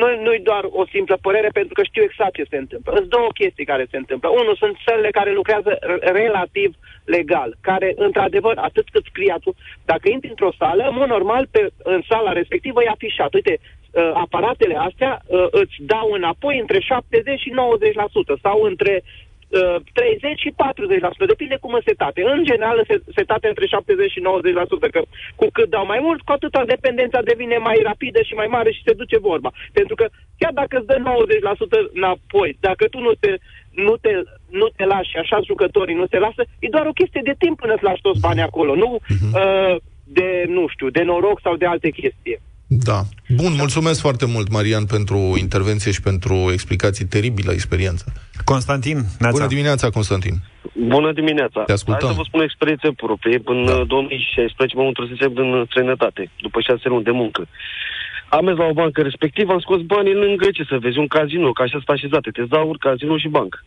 [0.00, 2.88] nu, nu-i doar o simplă părere, pentru că știu exact ce se întâmplă.
[2.96, 4.28] Sunt două chestii care se întâmplă.
[4.40, 6.70] Unul sunt sălile care lucrează r- relativ
[7.04, 11.60] legal, care, într-adevăr, atât cât scrie atunci, dacă intri într-o sală, în mod normal, pe,
[11.94, 13.34] în sala respectivă e afișat.
[13.34, 17.54] Uite, uh, aparatele astea uh, îți dau înapoi între 70 și
[18.36, 22.20] 90% sau între uh, 30 și 40%, depinde cum sunt setate.
[22.34, 24.20] În general, sunt setate între 70 și
[24.88, 25.00] 90%, că
[25.40, 28.86] cu cât dau mai mult, cu atâta dependența devine mai rapidă și mai mare și
[28.86, 29.50] se duce vorba.
[29.72, 30.06] Pentru că
[30.38, 30.96] chiar dacă îți dă
[31.88, 33.30] 90% înapoi, dacă tu nu te,
[33.70, 34.12] nu te,
[34.60, 37.56] nu te lași și așa jucătorii nu te lasă, e doar o chestie de timp
[37.58, 41.66] până îți lași toți banii acolo, nu uh, de, nu știu, de noroc sau de
[41.66, 42.38] alte chestii.
[42.66, 43.02] Da.
[43.28, 48.04] Bun, mulțumesc foarte mult, Marian, pentru intervenție și pentru explicații teribilă experiență.
[48.44, 49.36] Constantin, neața.
[49.36, 50.34] Bună dimineața, Constantin.
[50.86, 51.62] Bună dimineața.
[51.62, 52.06] Te ascultăm.
[52.06, 53.40] Hai să vă spun o experiență proprie.
[53.44, 53.84] În da.
[53.84, 57.46] 2016 mă întorsesem din străinătate, după șase luni de muncă.
[58.28, 61.52] Am mers la o bancă respectivă, am scos banii lângă ce să vezi, un casino,
[61.52, 63.58] că așa sunt așezate, tezaur, casino și bancă.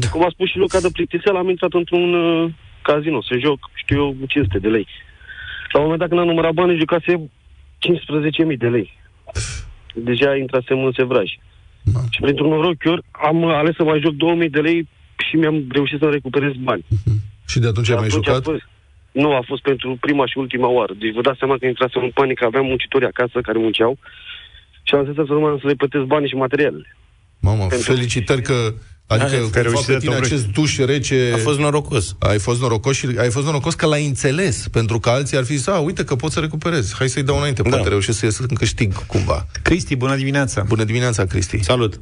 [0.00, 0.08] Da.
[0.08, 2.50] Cum a spus și Luca de plictisel, am intrat într-un uh,
[2.82, 4.86] casino să joc, știu eu, 500 de lei.
[5.72, 7.30] La un moment dat când am numărat banii, jucase
[7.84, 8.92] 15.000 de lei.
[9.94, 11.28] Deja intrasem în sevraj.
[11.82, 12.00] Da.
[12.10, 14.88] Și printr-un noroc, am ales să mai joc 2000 de lei
[15.28, 16.84] și mi-am reușit să recuperez bani.
[17.46, 18.46] Și de atunci ai mai Atunci jucat?
[18.46, 18.62] A fost,
[19.12, 20.92] nu, a fost pentru prima și ultima oară.
[20.98, 23.98] Deci vă dați seama că intrasem în panică, aveam muncitori acasă care munceau
[24.82, 26.96] și am zis să numai să le plătesc banii și materialele.
[27.40, 28.74] Mamă, Pentru- felicitări că
[29.06, 30.34] Adică Da, că ai cumva reușit pe să tine te oprești.
[30.34, 31.30] acest duș rece...
[31.34, 32.16] A fost norocos.
[32.20, 35.54] Ai fost norocos și ai fost norocos că l-ai înțeles, pentru că alții ar fi
[35.56, 37.68] zis, a, uite că pot să recuperez, hai să-i dau înainte, Da.
[37.68, 39.46] poate reușesc să ies în câștig cumva.
[39.62, 40.62] Cristi, bună dimineața.
[40.68, 41.58] Bună dimineața, Cristi.
[41.62, 42.00] Salut.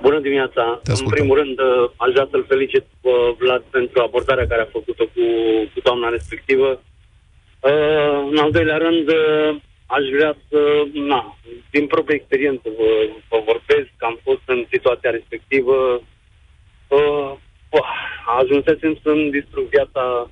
[0.00, 0.64] Bună dimineața!
[0.82, 1.18] Te În ascultăm.
[1.18, 5.24] primul rând, uh, aș vrea să-l felicit pe Vlad pentru abordarea care a făcut-o cu,
[5.72, 6.68] cu doamna respectivă.
[7.70, 9.50] Uh, în al doilea rând, uh,
[9.96, 10.60] aș vrea să,
[10.92, 11.36] na,
[11.70, 12.88] din proprie experiență vă,
[13.28, 15.76] vă vorbesc, că am fost în situația respectivă.
[16.88, 17.30] Uh,
[17.68, 17.88] uh,
[18.40, 20.30] ajunsesem să-mi distrug viața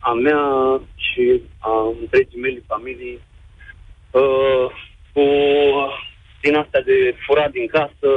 [0.00, 0.42] a mea
[0.94, 3.20] și a întregii mele familii
[4.10, 4.66] uh,
[5.12, 5.24] cu
[6.40, 8.08] din astea de furat din casă,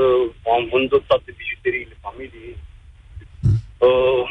[0.56, 2.58] am vândut toate bijuteriile familiei,
[3.78, 4.24] uh,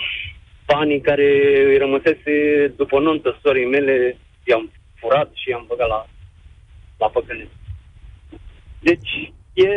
[0.66, 1.28] banii care
[1.64, 6.07] îi rămăsese după nuntă sorii mele, i-am furat și i-am băgat la,
[7.04, 7.50] la păcănesc.
[8.88, 9.12] Deci,
[9.52, 9.68] e,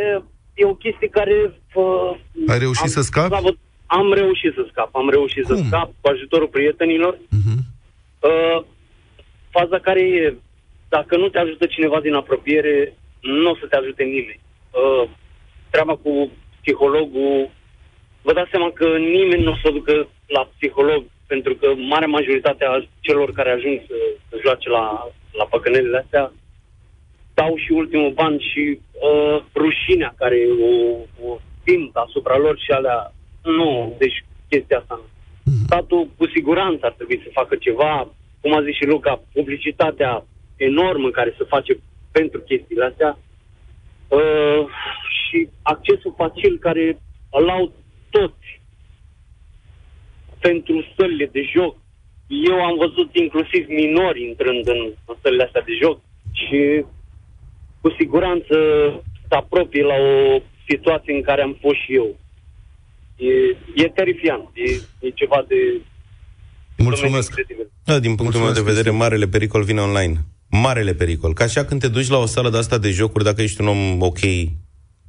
[0.54, 1.36] e o chestie care...
[1.74, 2.12] Uh,
[2.52, 3.28] Ai reușit am, să scapi?
[3.36, 7.14] slavă- Am reușit să scap, am reușit să scap cu ajutorul prietenilor.
[7.40, 7.56] Mhm.
[8.30, 8.60] Uh,
[9.50, 10.34] faza care e,
[10.90, 12.76] dacă nu te ajută cineva din apropiere,
[13.22, 14.40] nu o să te ajute nimeni.
[14.72, 15.10] Uh,
[15.70, 16.30] treaba cu
[16.62, 17.50] psihologul,
[18.22, 22.66] vă dați seama că nimeni nu o să ducă la psiholog, pentru că marea majoritate
[22.66, 23.96] a celor care ajung să,
[24.30, 24.86] să joace la,
[25.40, 26.32] la păcănelele astea
[27.40, 30.72] dau și ultimul ban și uh, rușinea care o,
[31.28, 33.14] o simt asupra lor și alea.
[33.44, 35.08] Nu, deci chestia asta nu.
[35.66, 38.08] Statul cu siguranță ar trebui să facă ceva,
[38.42, 41.78] cum a zis și Luca, publicitatea enormă care se face
[42.12, 43.18] pentru chestiile astea
[44.08, 44.66] uh,
[45.18, 46.98] și accesul facil care
[47.32, 47.72] îl au
[48.10, 48.62] toți
[50.40, 51.76] pentru sălile de joc.
[52.28, 56.00] Eu am văzut inclusiv minori intrând în, în sălile astea de joc
[56.32, 56.86] și
[57.86, 58.56] cu siguranță
[59.28, 62.10] se apropie la o situație în care am fost și eu.
[63.16, 63.32] E,
[63.84, 64.70] e terifiant, e,
[65.08, 65.56] e ceva de...
[66.78, 67.34] Mulțumesc.
[67.84, 70.16] Da, din punctul meu de vedere, marele pericol vine online.
[70.50, 71.34] Marele pericol.
[71.34, 73.68] Ca așa când te duci la o sală de asta de jocuri, dacă ești un
[73.68, 74.20] om ok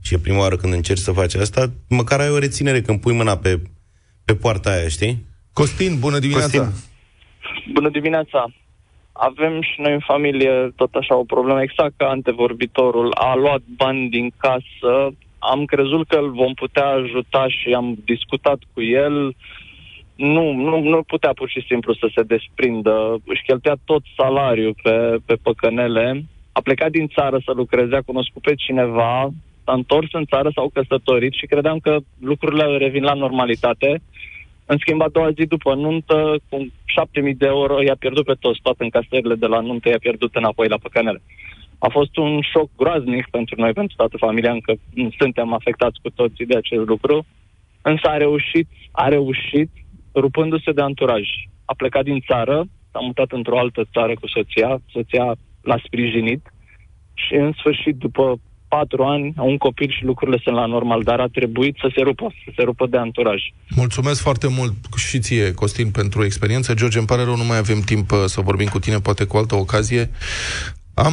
[0.03, 3.15] și e prima oară când încerci să faci asta, măcar ai o reținere când pui
[3.15, 3.61] mâna pe,
[4.25, 5.25] pe poarta aia, știi?
[5.53, 6.59] Costin, bună dimineața!
[6.59, 7.73] Costin.
[7.73, 8.53] Bună dimineața!
[9.19, 13.13] Avem și noi în familie tot așa o problemă, exact ca antevorbitorul.
[13.15, 18.59] A luat bani din casă, am crezut că îl vom putea ajuta și am discutat
[18.73, 19.35] cu el.
[20.17, 23.17] Nu, nu, nu putea pur și simplu să se desprindă.
[23.25, 26.25] Își cheltuia tot salariul pe, pe păcănele.
[26.53, 29.31] A plecat din țară să lucreze, a cunoscut pe cineva,
[29.65, 34.03] s-a întors în țară, s-au căsătorit și credeam că lucrurile revin la normalitate.
[34.67, 38.61] În schimb, a doua zi după nuntă, cu 7.000 de euro, i-a pierdut pe toți,
[38.63, 41.23] toate încasările de la nuntă, i-a pierdut înapoi la păcănele.
[41.79, 46.11] A fost un șoc groaznic pentru noi, pentru toată familia, încă nu suntem afectați cu
[46.11, 47.27] toții de acest lucru.
[47.83, 49.71] Însă a reușit, a reușit,
[50.15, 51.23] rupându-se de anturaj.
[51.65, 56.53] A plecat din țară, s-a mutat într-o altă țară cu soția, soția l-a sprijinit
[57.15, 61.21] și în sfârșit, după patru ani, au un copil și lucrurile sunt la normal, dar
[61.21, 63.43] a trebuit să se rupă, să se rupă de anturaj.
[63.77, 66.75] Mulțumesc foarte mult și ție, Costin, pentru experiență.
[66.75, 69.37] George, îmi pare rău, nu mai avem timp uh, să vorbim cu tine, poate cu
[69.37, 70.11] altă ocazie.
[70.95, 71.13] Am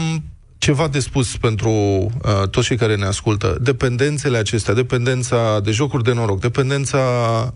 [0.63, 3.57] ceva de spus pentru uh, toți cei care ne ascultă.
[3.61, 6.99] Dependențele acestea, dependența de jocuri de noroc, dependența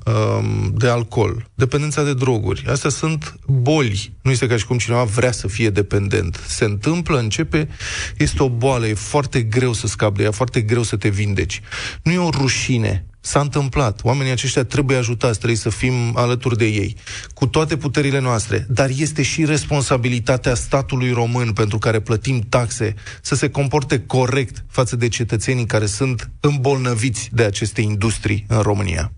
[0.06, 4.14] um, de alcool, dependența de droguri, astea sunt boli.
[4.22, 6.44] Nu este ca și cum cineva vrea să fie dependent.
[6.48, 7.70] Se întâmplă, începe,
[8.18, 11.62] este o boală, e foarte greu să scapi de ea, foarte greu să te vindeci.
[12.04, 13.06] Nu e o rușine.
[13.20, 14.00] S-a întâmplat.
[14.04, 16.96] Oamenii aceștia trebuie ajutați, trebuie să fim alături de ei,
[17.34, 18.66] cu toate puterile noastre.
[18.70, 24.96] Dar este și responsabilitatea statului român pentru care plătim taxe să se comporte corect față
[24.96, 29.12] de cetățenii care sunt îmbolnăviți de aceste industrii în România.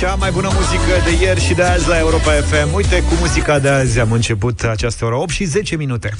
[0.00, 2.74] Cea mai bună muzică de ieri și de azi la Europa FM.
[2.74, 6.10] Uite, cu muzica de azi am început această oră 8 și 10 minute.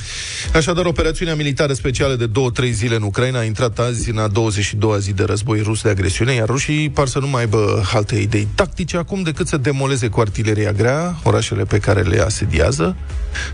[0.55, 2.31] Așadar, operațiunea militară specială de
[2.67, 5.89] 2-3 zile în Ucraina a intrat azi în a 22-a zi de război rus de
[5.89, 10.09] agresiune, iar rușii par să nu mai aibă alte idei tactice acum decât să demoleze
[10.09, 12.97] cu artileria grea orașele pe care le asediază,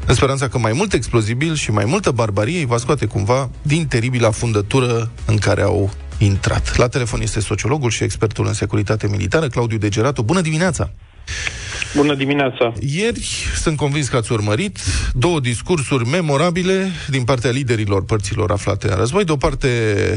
[0.07, 3.87] în speranța că mai mult explozibil și mai multă barbarie îi va scoate cumva din
[3.87, 6.77] teribila fundătură în care au intrat.
[6.77, 10.23] La telefon este sociologul și expertul în securitate militară, Claudiu Degeratu.
[10.23, 10.91] Bună dimineața!
[11.95, 12.73] Bună dimineața!
[12.81, 13.21] Ieri
[13.57, 14.79] sunt convins că ați urmărit
[15.15, 19.25] două discursuri memorabile din partea liderilor părților aflate în război.
[19.25, 19.69] De o parte,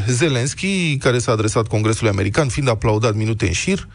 [0.08, 3.88] Zelensky, care s-a adresat Congresului American, fiind aplaudat minute în șir,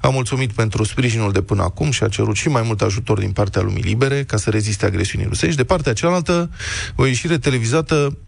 [0.00, 3.30] a mulțumit pentru sprijinul de până acum și a cerut și mai mult ajutor din
[3.30, 5.56] partea lumii libere ca să reziste agresiunii rusești.
[5.56, 6.50] De partea cealaltă,
[6.96, 8.18] o ieșire televizată,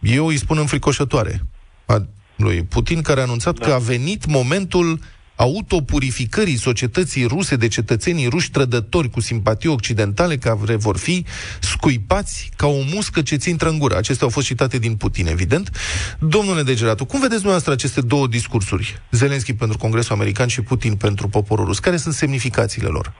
[0.00, 1.42] eu îi spun înfricoșătoare,
[1.86, 2.06] a
[2.42, 3.66] lui Putin, care a anunțat da.
[3.66, 4.98] că a venit momentul
[5.40, 11.24] autopurificării societății ruse de cetățenii ruși trădători cu simpatii occidentale care vor fi
[11.60, 13.96] scuipați ca o muscă ce ți intră în gură.
[13.96, 15.70] Acestea au fost citate din Putin, evident.
[16.18, 18.98] Domnule Degeratu, cum vedeți dumneavoastră aceste două discursuri?
[19.10, 21.78] Zelenski pentru Congresul American și Putin pentru poporul rus.
[21.78, 23.12] Care sunt semnificațiile lor?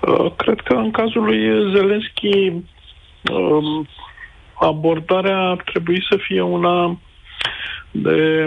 [0.00, 1.40] Uh, Cred că în cazul lui
[1.74, 2.36] Zelenski
[3.32, 3.88] um,
[4.60, 6.98] abordarea ar trebui să fie una
[7.94, 8.46] de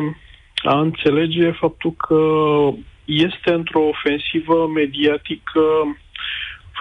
[0.64, 2.22] a înțelege faptul că
[3.06, 5.62] este într-o ofensivă mediatică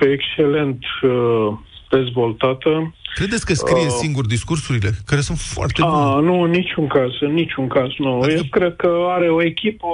[0.01, 1.53] excelent uh,
[1.91, 2.95] dezvoltată.
[3.15, 6.27] Credeți că scrie Uh, singur discursurile, care sunt foarte A, bune?
[6.27, 8.21] nu, în niciun caz, în niciun caz, nu.
[8.21, 9.87] Adică- Eu cred că are o echipă,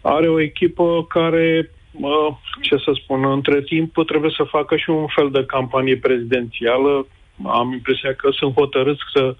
[0.00, 5.06] are o echipă care, uh, ce să spun, între timp trebuie să facă și un
[5.14, 7.06] fel de campanie prezidențială.
[7.46, 9.36] Am impresia că sunt hotărâți să,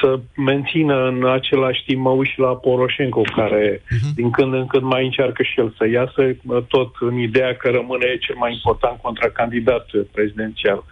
[0.00, 3.82] să mențină în același timp mă uit și la Poroșenko, care
[4.14, 7.68] din când în când mai încearcă și el să iasă, uh, tot în ideea că
[7.68, 10.84] rămâne cel mai important contracandidat uh, prezidențial.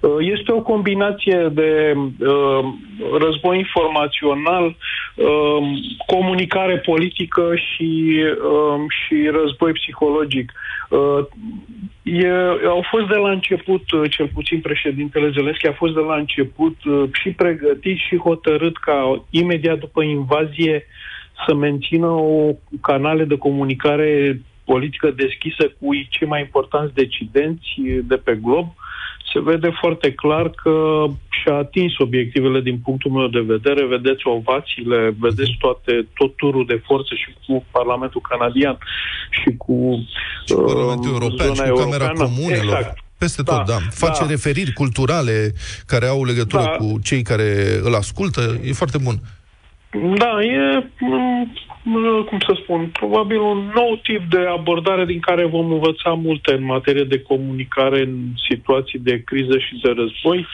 [0.00, 2.64] Uh, Este o combinație de uh,
[3.18, 5.62] război informațional, uh,
[6.06, 10.52] comunicare politică și, uh, și război psihologic.
[10.88, 11.26] Uh,
[12.02, 12.28] e,
[12.66, 16.84] au fost de la început, uh, cel puțin președintele Zelenski a fost de la început
[16.84, 20.86] uh, și pregătit și hotărât ca imediat după invazie
[21.46, 27.68] să mențină o canale de comunicare politică deschisă cu cei mai importanți decidenți
[28.02, 28.66] de pe glob,
[29.32, 33.86] se vede foarte clar că și-a atins obiectivele din punctul meu de vedere.
[33.86, 38.78] Vedeți ovațiile, vedeți toate, tot turul de forță și cu Parlamentul Canadian
[39.30, 40.06] și cu
[40.46, 42.32] Și Parlamentul uh, European și zona cu Camera europeană.
[42.32, 42.76] Comunelor.
[42.78, 42.98] Exact.
[43.18, 43.78] Peste Da, tot, da.
[43.90, 44.28] Face da.
[44.28, 45.52] referiri culturale
[45.86, 46.68] care au legătură Da.
[46.68, 48.40] cu cei care îl ascultă.
[48.64, 49.16] E foarte bun.
[49.92, 51.52] Da, e, mm, mm,
[52.28, 56.64] cum să spun, probabil un nou tip de abordare din care vom învăța multe în
[56.64, 58.14] materie de comunicare în
[58.50, 60.46] situații de criză și de război,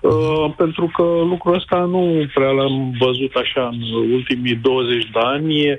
[0.00, 5.70] uh, pentru că lucrul ăsta nu prea l-am văzut așa în ultimii 20 de ani,
[5.70, 5.78] uh,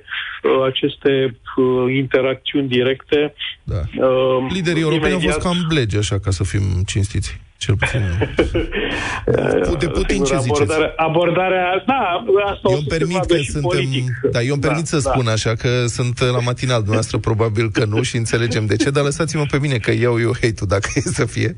[0.65, 3.33] aceste uh, interacțiuni directe.
[3.63, 4.05] Da.
[4.05, 7.43] Uh, Liderii europeni au fost imediat- cam blegi, așa, ca să fim cinstiți.
[7.57, 8.01] Cel puțin.
[9.79, 10.61] de Putin Sigur, ce ziceți?
[10.61, 13.69] abordarea, abordarea, da, asta o Eu să îmi se permit vadă că și suntem...
[13.69, 14.03] politic.
[14.31, 18.01] Da, eu îmi permit să spun așa, că sunt la matinal dumneavoastră, probabil că nu
[18.01, 21.25] și înțelegem de ce, dar lăsați-mă pe mine că iau eu hate-ul, dacă e să
[21.25, 21.55] fie.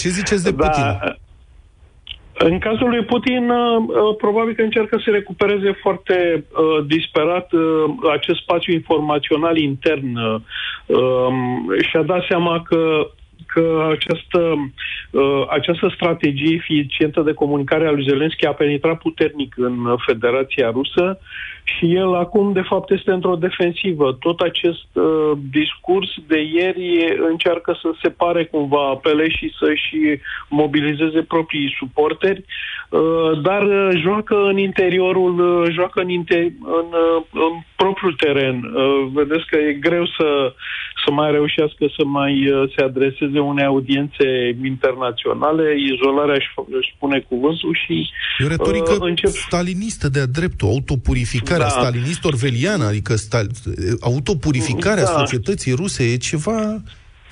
[0.00, 0.66] Ce ziceți de Da.
[0.66, 1.18] Putin?
[2.38, 7.62] În cazul lui Putin, uh, uh, probabil că încearcă să recupereze foarte uh, disperat uh,
[8.12, 10.40] acest spațiu informațional intern uh,
[10.86, 13.10] um, și a dat seama că
[13.46, 14.40] că această,
[15.10, 20.70] uh, această strategie eficientă de comunicare a lui Zelenski a penetrat puternic în uh, Federația
[20.70, 21.18] Rusă
[21.64, 24.16] și el acum, de fapt, este într-o defensivă.
[24.20, 29.96] Tot acest uh, discurs de ieri încearcă să separe cumva apele și să-și
[30.48, 32.44] mobilizeze proprii suporteri, uh,
[33.42, 38.56] dar uh, joacă în interiorul, uh, joacă în, inter- în, uh, în propriul teren.
[38.56, 40.28] Uh, vedeți că e greu să,
[41.04, 44.26] să mai reușească să mai uh, se adreseze unei audiențe
[44.64, 50.68] internaționale, izolarea își, își spune cuvântul și E o retorică uh, încep stalinistă de-a dreptul,
[50.68, 51.76] autopurificarea Da.
[51.78, 53.50] stalinist-orveliană, adică sta-
[54.00, 55.10] autopurificarea Da.
[55.10, 56.82] societății ruse e ceva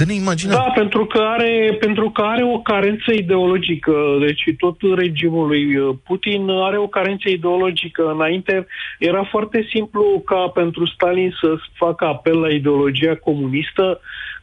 [0.04, 0.56] de neimaginat.
[0.56, 3.92] Da, pentru că are, pentru că are o carență ideologică.
[4.20, 8.10] Deci tot regimul lui uh, Putin are o carență ideologică.
[8.10, 8.66] Înainte
[8.98, 14.00] era foarte simplu ca pentru Stalin să facă apel la ideologia comunistă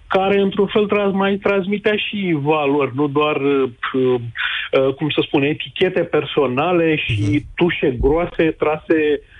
[0.08, 5.42] care într-un fel trans- mai transmitea și valori, nu doar, uh, uh, cum să spun,
[5.44, 9.39] etichete personale și tușe groase trase uh,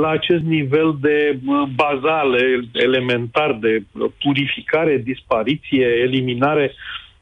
[0.00, 6.72] la acest nivel de uh, bazal, el- elementar, de uh, purificare, dispariție, eliminare.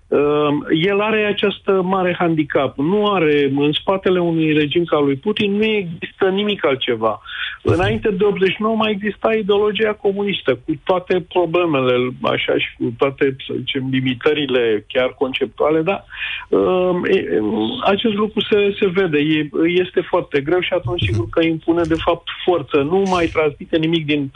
[0.08, 2.78] Uh, El are această mare handicap.
[2.78, 7.22] Nu are, în spatele unui regim ca lui Putin, nu există nimic altceva.
[7.62, 13.54] Înainte de 89 mai exista ideologia comunistă, cu toate problemele, așa și cu toate, să
[13.56, 16.04] zicem, limitările chiar conceptuale, dar
[16.48, 17.40] uh, e-
[17.84, 22.00] acest lucru se, se vede, e, este foarte greu și atunci sigur că impune de
[22.04, 22.76] fapt forță.
[22.76, 24.30] Nu mai transmite nimic din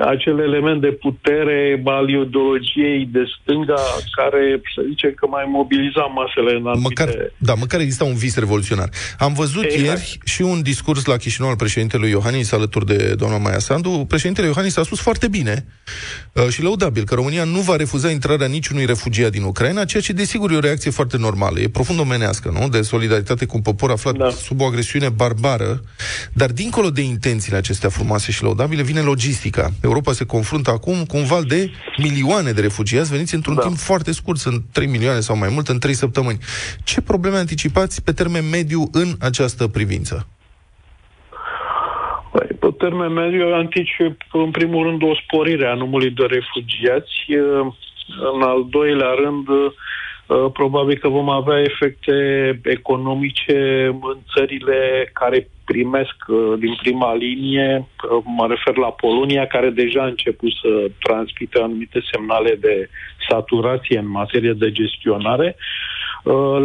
[0.00, 3.82] acel element de putere al ideologiei de stânga
[4.16, 7.02] care, să zicem că mai mobiliza masele în anumite...
[7.02, 8.88] Măcar, da, măcar exista un vis revoluționar.
[9.18, 9.82] Am văzut Exact.
[9.82, 14.04] ieri și un discurs la Chișinău al președintelui Iohannis alături de doamna Maia Sandu.
[14.08, 15.66] Președintele Iohannis a spus foarte bine
[16.32, 20.12] uh, și lăudabil că România nu va refuza intrarea niciunui refugiat din Ucraina, ceea ce
[20.12, 21.60] desigur e o reacție foarte normală.
[21.60, 22.68] E profund omenească, nu?
[22.68, 24.30] De solidaritate cu un popor aflat da.
[24.30, 25.80] sub o agresiune barbară.
[26.32, 29.70] Dar dincolo de intențiile acestea frumoase și lăudabile, vine logistica.
[29.84, 33.60] Europa se confruntă acum cu un val de milioane de refugiați veniți într-un da.
[33.60, 36.38] timp foarte scurt, sunt 3 milioane sau mai mult în 3 săptămâni.
[36.84, 40.26] Ce probleme anticipați pe termen mediu în această privință?
[42.32, 47.14] Păi, pe termen mediu anticip, în primul rând, o sporire a numărului de refugiați.
[48.34, 49.72] În al doilea rând, Uh,
[50.52, 52.14] probabil că vom avea efecte
[52.64, 59.70] economice în țările care primesc uh, din prima linie, uh, mă refer la Polonia, care
[59.70, 62.88] deja a început să transmită anumite semnale de
[63.28, 65.56] saturație în materie de gestionare,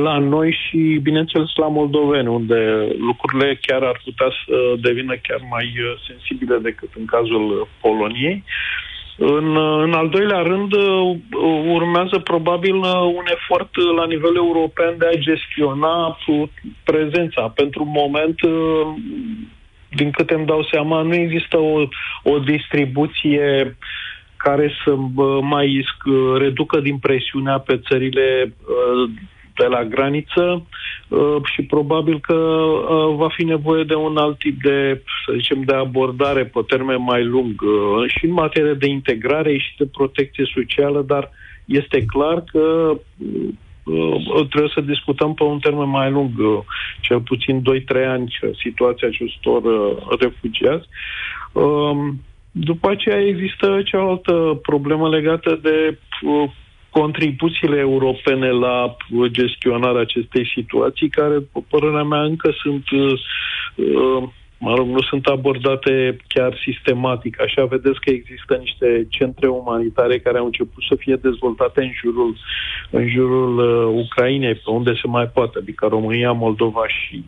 [0.03, 5.73] la noi și, bineînțeles, la moldoveni, unde lucrurile chiar ar putea să devină chiar mai
[6.07, 8.43] sensibile decât în cazul Poloniei.
[9.21, 11.17] În, în al doilea rând, uh,
[11.67, 16.17] urmează probabil uh, un efort la nivel european de a gestiona
[16.83, 17.49] prezența.
[17.55, 18.87] Pentru moment, uh,
[19.89, 21.87] din câte îmi dau seama, nu există o,
[22.23, 23.77] o distribuție
[24.37, 24.95] care să
[25.41, 25.85] mai
[26.37, 28.53] reducă din presiunea pe țările
[29.59, 30.65] de la graniță
[31.07, 35.61] uh, și probabil că uh, va fi nevoie de un alt tip de, să zicem,
[35.61, 40.45] de abordare pe termen mai lung uh, și în materie de integrare și de protecție
[40.53, 41.31] socială, dar
[41.65, 42.93] este clar că
[44.49, 46.31] trebuie să discutăm pe un termen mai lung,
[47.01, 49.61] cel puțin 2-3 ani, situația acestor
[50.19, 50.87] refugiați.
[51.51, 55.97] Um, după aceea există cealaltă problemă legată de
[56.89, 58.95] contribuțiile europene la
[59.27, 64.23] gestionarea acestei situații, care, pe părerea mea, încă sunt uh,
[64.59, 67.41] mă rog, nu sunt abordate chiar sistematic.
[67.41, 72.37] Așa vedeți că există niște centre umanitare care au început să fie dezvoltate în jurul,
[72.89, 77.23] în jurul uh, Ucrainei, pe unde se mai poate, adică România, Moldova și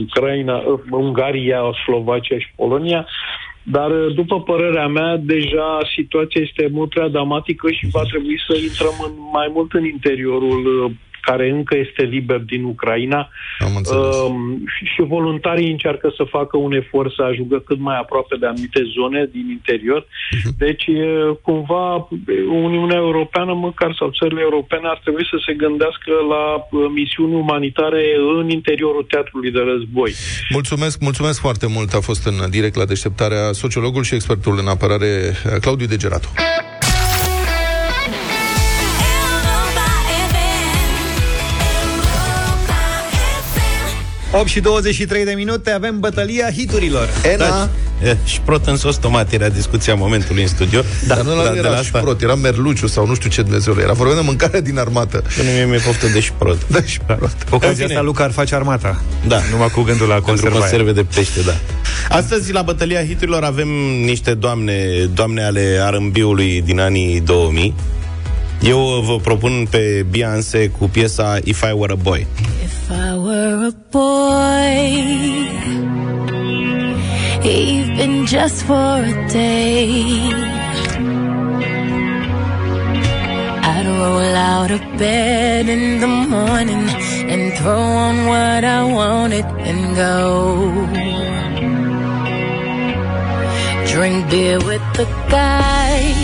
[0.00, 3.06] Ucraina, uh, Ungaria, Slovacia și Polonia.
[3.64, 8.56] Dar, uh, după părerea mea, deja situația este mult prea dramatică și va trebui să
[8.56, 10.90] intrăm în, mai mult în interiorul uh,
[11.24, 14.34] care încă este liber din Ucraina Am uh,
[14.74, 18.82] și, și voluntarii încearcă să facă un efort să ajungă cât mai aproape de anumite
[18.96, 20.02] zone din interior.
[20.02, 20.54] Uh-huh.
[20.58, 22.08] Deci, uh, cumva,
[22.64, 28.02] Uniunea Europeană, măcar sau țările europene, ar trebui să se gândească la uh, misiuni umanitare
[28.40, 30.12] în interiorul teatrului de război.
[30.50, 31.92] Mulțumesc, mulțumesc foarte mult.
[31.92, 35.10] A fost în direct la deșteptarea sociologul și expertul în apărare
[35.60, 36.28] Claudiu Degeratu.
[44.36, 47.08] 8 și 23 de minute, avem bătălia hiturilor.
[47.32, 47.48] Ena.
[47.48, 47.70] Da,
[48.08, 50.82] e, și prot în sos tomat era discuția momentului în studio.
[51.06, 53.92] Da, Dar nu da, era și prot, era merluciu sau nu știu ce Dumnezeu era.
[53.92, 55.22] Vorbeam de mâncare din armată.
[55.36, 56.68] Până mie mi-e poftă de șprot.
[56.68, 57.36] Da, și prot.
[57.48, 59.02] Cu ocazia asta Luca ar face armata.
[59.26, 59.40] Da.
[59.50, 60.60] Numai cu gândul la conservare.
[60.60, 61.54] conserve de pește, da.
[62.16, 63.68] Astăzi, la bătălia hiturilor, avem
[64.04, 64.76] niște doamne,
[65.14, 67.74] doamne ale R&B-ului din anii 2000.
[68.62, 72.26] Eu vă propun pe Beyoncé cu piesa If I Were a Boy.
[72.84, 74.76] If I were a boy
[77.42, 79.88] Even just for a day
[83.72, 86.84] I'd roll out of bed in the morning
[87.32, 90.20] And throw on what I wanted and go.
[93.94, 96.23] Drink beer with the guys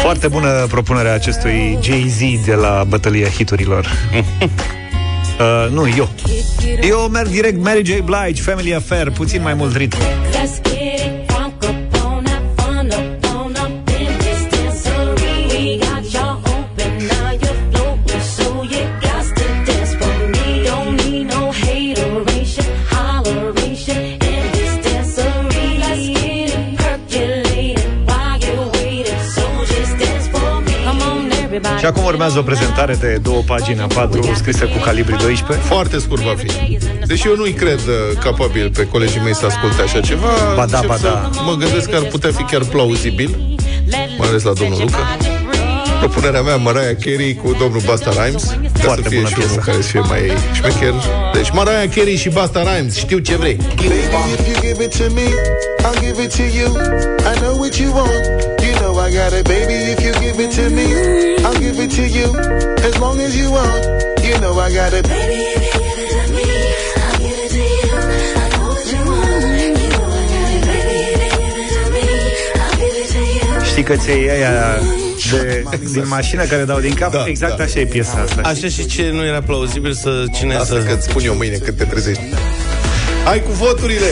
[0.00, 3.86] Foarte bună propunerea acestui Jay-Z de la bătălia hiturilor.
[5.40, 6.08] uh, nu, eu.
[6.80, 7.98] Eu merg direct Mary J.
[7.98, 9.98] Blige, Family Affair, puțin mai mult ritm.
[32.26, 35.66] Urmează o prezentare de două pagini a patru scrisă cu calibri 12.
[35.66, 36.78] Foarte scurt va fi.
[37.06, 40.80] Deși eu nu-i cred uh, capabil pe colegii mei să asculte așa ceva, ba da,
[40.86, 41.30] ba da.
[41.44, 43.38] mă gândesc că ar putea fi chiar plauzibil,
[44.18, 45.16] mai ales la domnul Luca.
[45.98, 49.50] Propunerea mea, Mariah Carey cu domnul Basta Rhymes Ca Foarte să fie bună și piesă.
[49.50, 50.94] unul care să fie mai șmecher
[51.32, 53.94] Deci Mariah Carey și Basta Rhymes Știu ce vrei Baby,
[59.16, 59.76] got it, baby.
[59.92, 60.86] If you give it to me,
[61.44, 62.28] I'll give it to you.
[62.88, 63.82] As long as you want,
[64.28, 65.40] you know I got it, baby.
[65.56, 66.46] If you give it to me,
[67.06, 67.92] I'll give it to you.
[68.42, 69.32] I know what you want.
[69.72, 70.98] You know I got it, baby.
[71.12, 72.06] If you give it to me,
[72.64, 73.64] I'll give it to you.
[73.70, 74.80] Știi că ți-e aia
[75.30, 77.12] de, din mașină care dau din cap?
[77.12, 77.64] Da, exact da.
[77.64, 78.40] așa e piesa asta.
[78.44, 80.82] Așa și ce nu era plauzibil să cine Asta să...
[80.86, 82.22] că îți spun eu mâine când te trezești
[83.26, 84.06] Hai cu voturile!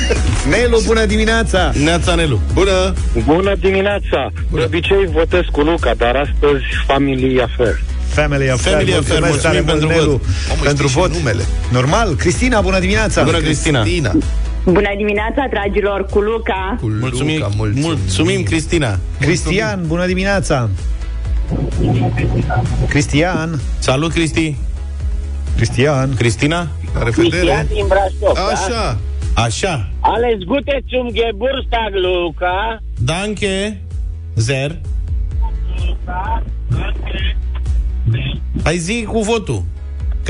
[0.50, 1.72] Nelu, bună dimineața!
[1.84, 2.40] Neața, Nelu.
[2.52, 2.92] Bună!
[3.24, 4.32] Bună dimineața!
[4.52, 7.80] De obicei votez cu Luca, dar astăzi Family Affair.
[8.08, 8.74] Family Affair.
[8.76, 10.20] Family Affair, Mulțumesc mulțumim tare mult, pentru Nelu, vot.
[10.48, 11.16] Mamă, pentru știi și vot.
[11.16, 11.42] numele.
[11.72, 12.14] Normal.
[12.16, 13.22] Cristina, bună dimineața!
[13.22, 13.80] Bună, Cristina.
[13.80, 14.12] Cristina.
[14.64, 16.76] Bună dimineața, dragilor, cu Luca.
[16.80, 17.84] Cu Mulțumim, Luca, mulțumim.
[17.86, 18.98] mulțumim, Cristina.
[19.20, 20.68] Cristian, bună dimineața!
[22.88, 24.56] Cristian, Salut, Cristi.
[25.56, 26.14] Cristian.
[26.14, 26.68] Cristina?
[26.94, 27.66] La revedere!
[27.72, 28.98] din Brașov, Așa!
[29.34, 29.88] Așa.
[30.00, 32.82] Alles Gute zum Geburtstag, Luca.
[32.98, 33.80] Danke.
[34.34, 34.80] Zer.
[38.64, 39.62] Hai zi cu votul.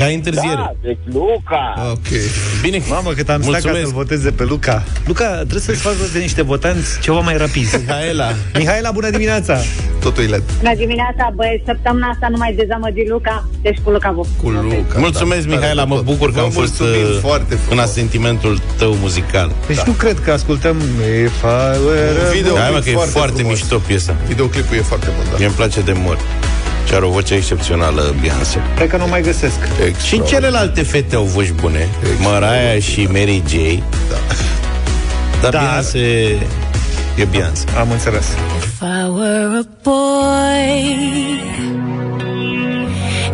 [0.01, 0.55] Ca ai întârziere.
[0.55, 1.89] Da, deci Luca.
[1.91, 2.07] Ok.
[2.61, 2.81] Bine.
[2.89, 3.81] Mamă, cât am stat ca Mulțumesc.
[3.85, 4.83] să-l voteze pe Luca.
[5.05, 7.77] Luca, trebuie să-ți facă de niște votanți ceva mai rapizi.
[7.77, 8.27] Mihaela.
[8.59, 9.57] Mihaela, bună dimineața!
[9.99, 11.63] Totul e Bună dimineața, băieți.
[11.65, 14.25] Săptămâna asta nu mai dezamăgi Luca, deci cu Luca vot.
[14.43, 14.99] Cu Luca.
[14.99, 15.55] Mulțumesc, da.
[15.55, 17.83] Mihaela, mă bucur că Vă am fost mulțumim uh, foarte în frumos.
[17.83, 19.51] asentimentul tău muzical.
[19.67, 20.77] Deci nu cred că ascultăm
[21.25, 22.59] If I were a Video- boy.
[22.61, 23.59] Hai mă că e foarte foarte frumos.
[23.59, 24.15] mișto piesa.
[24.27, 25.35] Videoclipul e foarte bun, da.
[25.37, 26.17] Mie îmi place de mor.
[26.87, 28.59] Și are o voce excepțională, Beyoncé.
[28.75, 29.57] Cred că nu mai găsesc.
[30.05, 31.87] Și în celelalte fete au voci bune.
[32.19, 33.53] Mariah și Mary J.
[34.09, 34.15] Da.
[35.41, 36.31] Dar Dar- Beyoncé
[37.15, 37.63] e Beyoncé.
[37.79, 38.25] Am înțeles.
[38.57, 41.39] If I were a boy,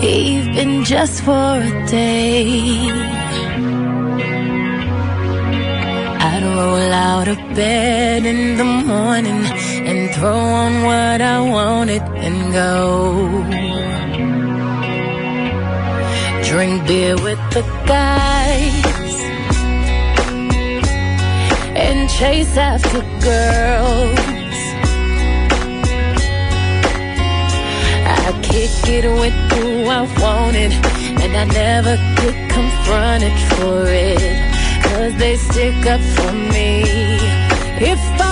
[0.02, 2.46] even just for a day,
[6.20, 9.44] I'd roll out of bed in the morning
[9.88, 12.76] and throw on what I wanted and go.
[16.44, 19.16] Drink beer with the guys
[21.86, 24.20] and chase after girls.
[28.26, 30.74] I kick it with who I wanted,
[31.24, 34.38] and I never get confronted for it.
[34.84, 36.84] Cause they stick up for me.
[37.80, 38.27] If I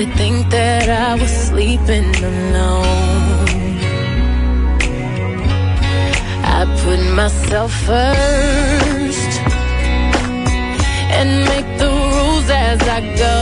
[0.00, 3.76] they think that I was sleeping alone.
[6.58, 9.32] I put myself first
[11.18, 13.36] and make the rules as I go.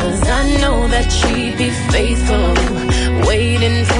[0.00, 2.54] Cause I know that she'd be faithful,
[3.28, 3.95] waiting for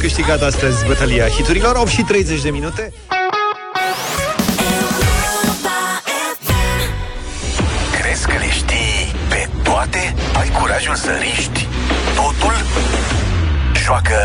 [0.00, 2.92] câștigat astăzi bătălia hiturilor 8 și 30 de minute
[8.00, 10.14] Crezi că le știi pe toate?
[10.40, 11.66] Ai curajul să riști
[12.14, 12.54] totul?
[13.84, 14.16] Joacă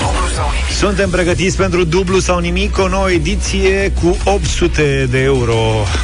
[0.00, 0.76] dublu sau nimic.
[0.76, 5.56] Suntem pregătiți pentru dublu sau nimic O nouă ediție cu 800 de euro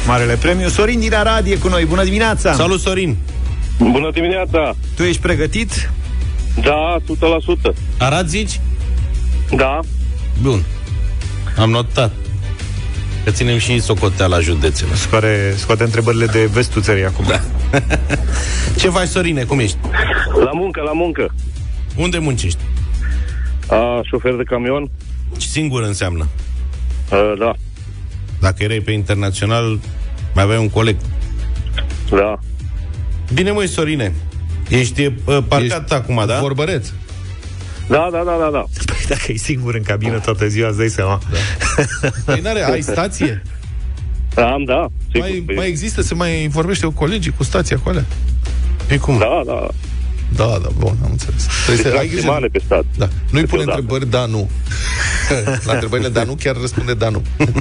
[0.07, 3.17] Marele premiu Sorin din Arad e cu noi, bună dimineața Salut, Sorin!
[3.77, 4.75] Bună dimineața!
[4.95, 5.89] Tu ești pregătit?
[6.55, 6.97] Da,
[7.71, 7.73] 100%.
[7.97, 8.59] Arad zici?
[9.55, 9.79] Da.
[10.41, 10.63] Bun.
[11.57, 12.11] Am notat.
[13.23, 14.95] Că ținem și socoteala județelor.
[14.95, 17.39] Scoare, scoate întrebările de vestul țării acum da.
[18.79, 19.43] Ce faci, Sorine?
[19.43, 19.77] Cum ești?
[20.43, 21.33] La muncă, la muncă.
[21.97, 22.59] Unde muncești?
[23.67, 24.89] A, șofer de camion?
[25.37, 26.27] Singur înseamnă.
[27.09, 27.53] A, da.
[28.39, 29.79] Dacă erai pe internațional,
[30.33, 30.95] mai aveai un coleg.
[32.09, 32.39] Da.
[33.33, 34.13] Bine, măi, Sorine.
[34.79, 35.13] Ești uh,
[35.47, 36.39] parcat Ești acum, da?
[36.39, 36.87] Vorbăreț.
[37.87, 38.65] Da, da, da, da, da.
[38.85, 41.37] Păi dacă e singur în cabină toată ziua, îți dai seama da.
[42.25, 43.41] Păi n-are, ai stație?
[44.35, 44.87] Am, da.
[45.11, 48.05] Sigur, Mai, păi- mai există, se mai vorbește cu colegii cu stația cu alea?
[48.87, 49.17] Pe cum?
[49.17, 49.67] Da, da.
[50.35, 51.47] Da, da, bun, am înțeles.
[51.65, 52.13] Trebuie să ai grijă.
[52.25, 52.85] Maximale pe stat.
[52.97, 53.05] Da.
[53.31, 53.79] Nu-i pune Câteodată.
[53.79, 54.49] întrebări, da, nu.
[55.65, 57.21] La întrebările da, nu, chiar răspunde da, nu.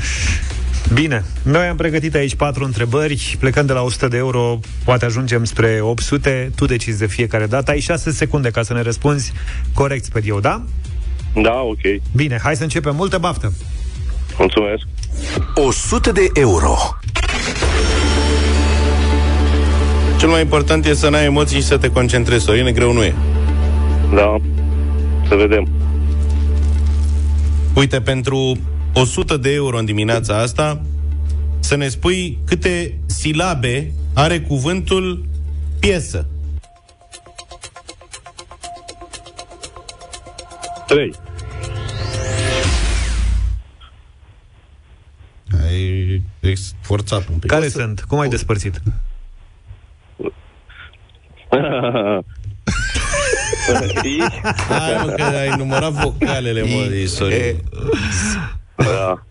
[0.92, 5.44] Bine, noi am pregătit aici patru întrebări Plecând de la 100 de euro Poate ajungem
[5.44, 9.32] spre 800 Tu decizi de fiecare dată Ai 6 secunde ca să ne răspunzi
[9.74, 10.64] corect, sper eu, da?
[11.42, 12.02] Da, ok.
[12.14, 13.52] Bine, hai să începem Multă baftă!
[14.38, 14.86] Mulțumesc.
[15.54, 16.76] 100 de euro.
[20.18, 23.14] Cel mai important e să n-ai emoții și să te concentrezi, Sorine, greu nu e.
[24.14, 24.36] Da.
[25.28, 25.68] Să vedem.
[27.74, 28.58] Uite, pentru
[28.94, 30.80] 100 de euro în dimineața asta,
[31.60, 35.24] să ne spui câte silabe are cuvântul
[35.80, 36.26] piesă.
[40.86, 41.14] 3.
[45.64, 47.50] Ai ex- forțat un pic.
[47.50, 48.00] Care sunt?
[48.00, 48.80] Cum ai despărțit?
[54.68, 57.56] Hai, mă, că ai numărat vocalele, mă, Sorin.
[58.84, 59.22] Da.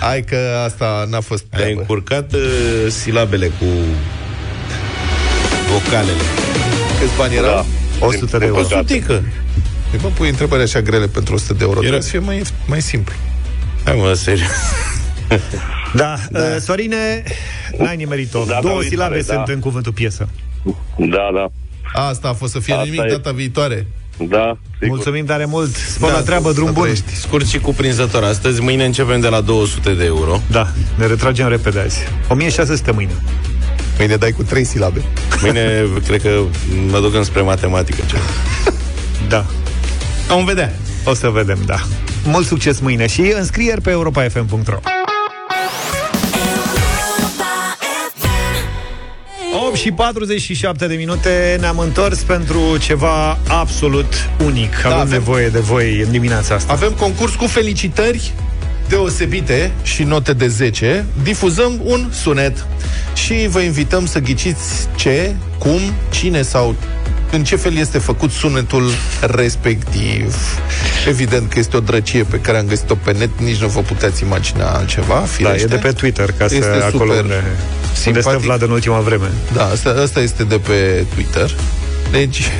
[0.00, 1.80] Hai că asta n-a fost Ai treabă.
[1.80, 2.40] încurcat uh,
[2.88, 3.64] silabele cu
[5.72, 6.20] vocalele.
[7.00, 7.46] Câți bani era?
[7.46, 7.64] Da.
[8.06, 9.22] 100 de euro O sutică.
[9.90, 11.78] Păi, mă, pui întrebări așa grele pentru 100 de euro.
[11.80, 13.14] Trebuie să fie mai, mai simplu.
[13.84, 14.48] Hai, mă, serios.
[15.94, 16.38] Da, da.
[16.40, 17.22] Uh, Sorine,
[17.78, 19.34] n-ai nimerit-o Data Două viitoare, silabe da.
[19.34, 20.28] sunt în cuvântul piesă
[20.96, 21.50] Da, da.
[22.00, 23.08] Asta a fost să fie Asta nimic e.
[23.08, 23.86] data viitoare.
[24.28, 24.88] Da, sigur.
[24.96, 27.14] Mulțumim tare mult Spor Da, la treabă, drum să bun trăiești.
[27.14, 28.24] Scurt și cuprinzător.
[28.24, 30.40] Astăzi, mâine începem de la 200 de euro.
[30.50, 31.98] Da, ne retragem repede azi
[32.28, 33.12] 1600 mâine
[33.98, 35.02] Mâine dai cu trei silabe.
[35.42, 36.40] Mâine, cred că
[36.90, 38.02] mă duc înspre matematică.
[38.06, 38.16] Ce?
[39.28, 39.46] Da,
[40.28, 40.72] Vom vedea.
[41.04, 41.80] o să vedem, da
[42.24, 45.01] Mult succes mâine și înscrieri pe europafm.ro
[49.82, 54.14] și 47 de minute Ne-am întors pentru ceva absolut
[54.44, 58.32] unic Avem, avem- nevoie de voi în dimineața asta Avem concurs cu felicitări
[58.88, 61.04] deosebite și note de 10.
[61.22, 62.66] Difuzăm un sunet
[63.14, 65.80] și vă invităm să ghiciți ce, cum,
[66.10, 66.74] cine sau
[67.32, 70.36] în ce fel este făcut sunetul respectiv.
[71.08, 74.22] Evident că este o drăcie pe care am găsit-o pe net, nici nu vă puteți
[74.22, 75.62] imagina altceva, Da, firește.
[75.62, 77.42] e de pe Twitter Ca să Este acolo super unde, unde
[77.92, 78.40] stă simpatic.
[78.40, 81.54] Vlad în ultima vreme Da, asta, asta este de pe Twitter.
[82.10, 82.50] Deci,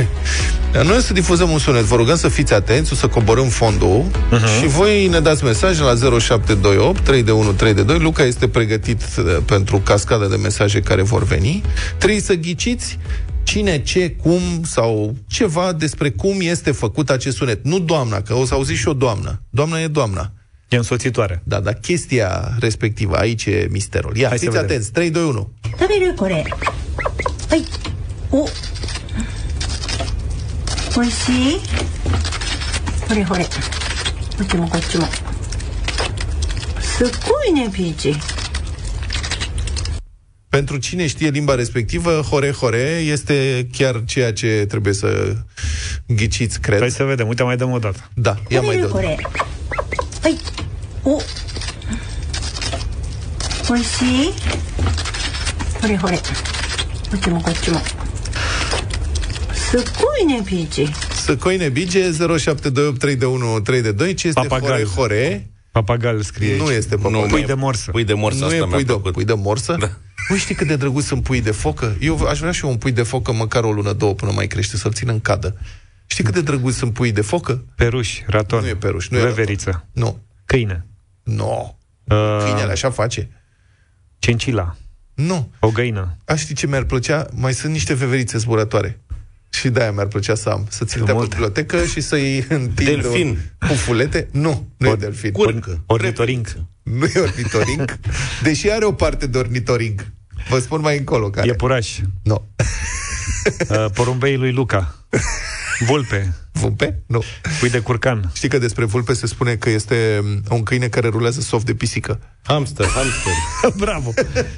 [0.89, 1.83] noi o să difuzăm un sunet.
[1.83, 4.61] Vă rugăm să fiți atenți, o să coborâm fondul uh-huh.
[4.61, 7.99] și voi ne dați mesaje la 0728 3 de 1 3 de 2.
[7.99, 11.63] Luca este pregătit uh, pentru cascada de mesaje care vor veni.
[11.99, 12.99] Trebuie să ghiciți
[13.52, 17.64] cine, ce, cum sau ceva despre cum este făcut acest sunet.
[17.66, 19.42] Nu doamna, că o să auziți și o doamnă.
[19.50, 20.32] Doamna e doamna.
[20.70, 24.18] E însoțitoare Da, dar chestia respectivă, aici e misterul.
[24.18, 24.70] Ia, Hai să fiți vedem.
[24.76, 24.92] atenți.
[24.92, 25.52] 3, 2, 1.
[25.80, 26.34] 食べるこれ
[27.50, 27.64] はい
[28.32, 28.48] お
[31.00, 31.60] おいしい
[33.08, 33.50] ほれほれこ
[34.44, 35.06] っちもこっちも
[36.82, 38.14] すっごいねピーチ
[40.57, 45.37] pentru cine știe limba respectivă, hore-hore este chiar ceea ce trebuie să
[46.07, 46.79] ghiciți, cred.
[46.79, 48.09] Hai să vedem, uite, mai dăm o dată.
[48.15, 48.89] Da, ia mai dăm.
[48.89, 49.17] Hore.
[50.23, 50.39] Hai,
[51.03, 51.17] o...
[53.67, 54.33] Păi Oishi.
[55.81, 56.21] Hore-hore.
[57.13, 57.81] Uite mă, uite mă.
[59.71, 60.85] Săcoine bige.
[61.25, 65.51] Săcoine bige, 07283132, ce este hore-hore?
[65.71, 66.77] Papagal scrie Nu aici.
[66.77, 67.29] este papagal.
[67.29, 67.91] Pui de morsă.
[67.91, 69.77] Pui de morsă, nu asta e pui de, pui de morsă?
[69.79, 69.91] Da.
[70.33, 71.97] Ui, știi cât de drăguț sunt pui de focă?
[72.01, 74.47] Eu aș vrea și eu un pui de focă măcar o lună, două, până mai
[74.47, 75.57] crește, să-l țin în cadă.
[76.07, 77.65] Știi cât de drăguți sunt puii de focă?
[77.77, 78.61] Peruș, raton.
[78.61, 79.87] Nu e peruș, nu e Veveriță.
[79.93, 80.23] Nu.
[80.45, 80.87] Câine.
[81.23, 81.79] Nu.
[82.05, 83.29] Uh, Câinele așa face.
[84.19, 84.77] Cincila.
[85.15, 85.51] Nu.
[85.61, 86.17] O găină.
[86.25, 87.27] Aș, știi ce mi-ar plăcea?
[87.35, 89.01] Mai sunt niște veverițe zburătoare.
[89.51, 90.67] Și de-aia mi-ar plăcea să am.
[90.69, 93.29] Să țin pe bibliotecă și să-i întind Delfin.
[93.29, 94.29] un- pufulete.
[94.33, 95.33] Nu, nu e delfin.
[95.33, 95.83] Curcă.
[95.87, 96.47] Ornitoring.
[96.83, 97.99] Nu e ornitoring.
[98.43, 100.13] Deși are o parte de ornitoring.
[100.49, 101.47] Vă spun mai încolo care.
[101.47, 101.99] Iepuraș.
[102.23, 102.43] Nu.
[103.69, 104.95] Uh, porumbei lui Luca.
[105.87, 106.35] Vulpe.
[106.53, 107.03] Vulpe?
[107.07, 107.23] Nu.
[107.61, 108.31] Pui de curcan.
[108.35, 111.75] Știi că despre vulpe se spune că este mm, un câine care rulează soft de
[111.75, 112.21] pisică.
[112.43, 113.33] Hamster, hamster.
[113.85, 114.13] Bravo.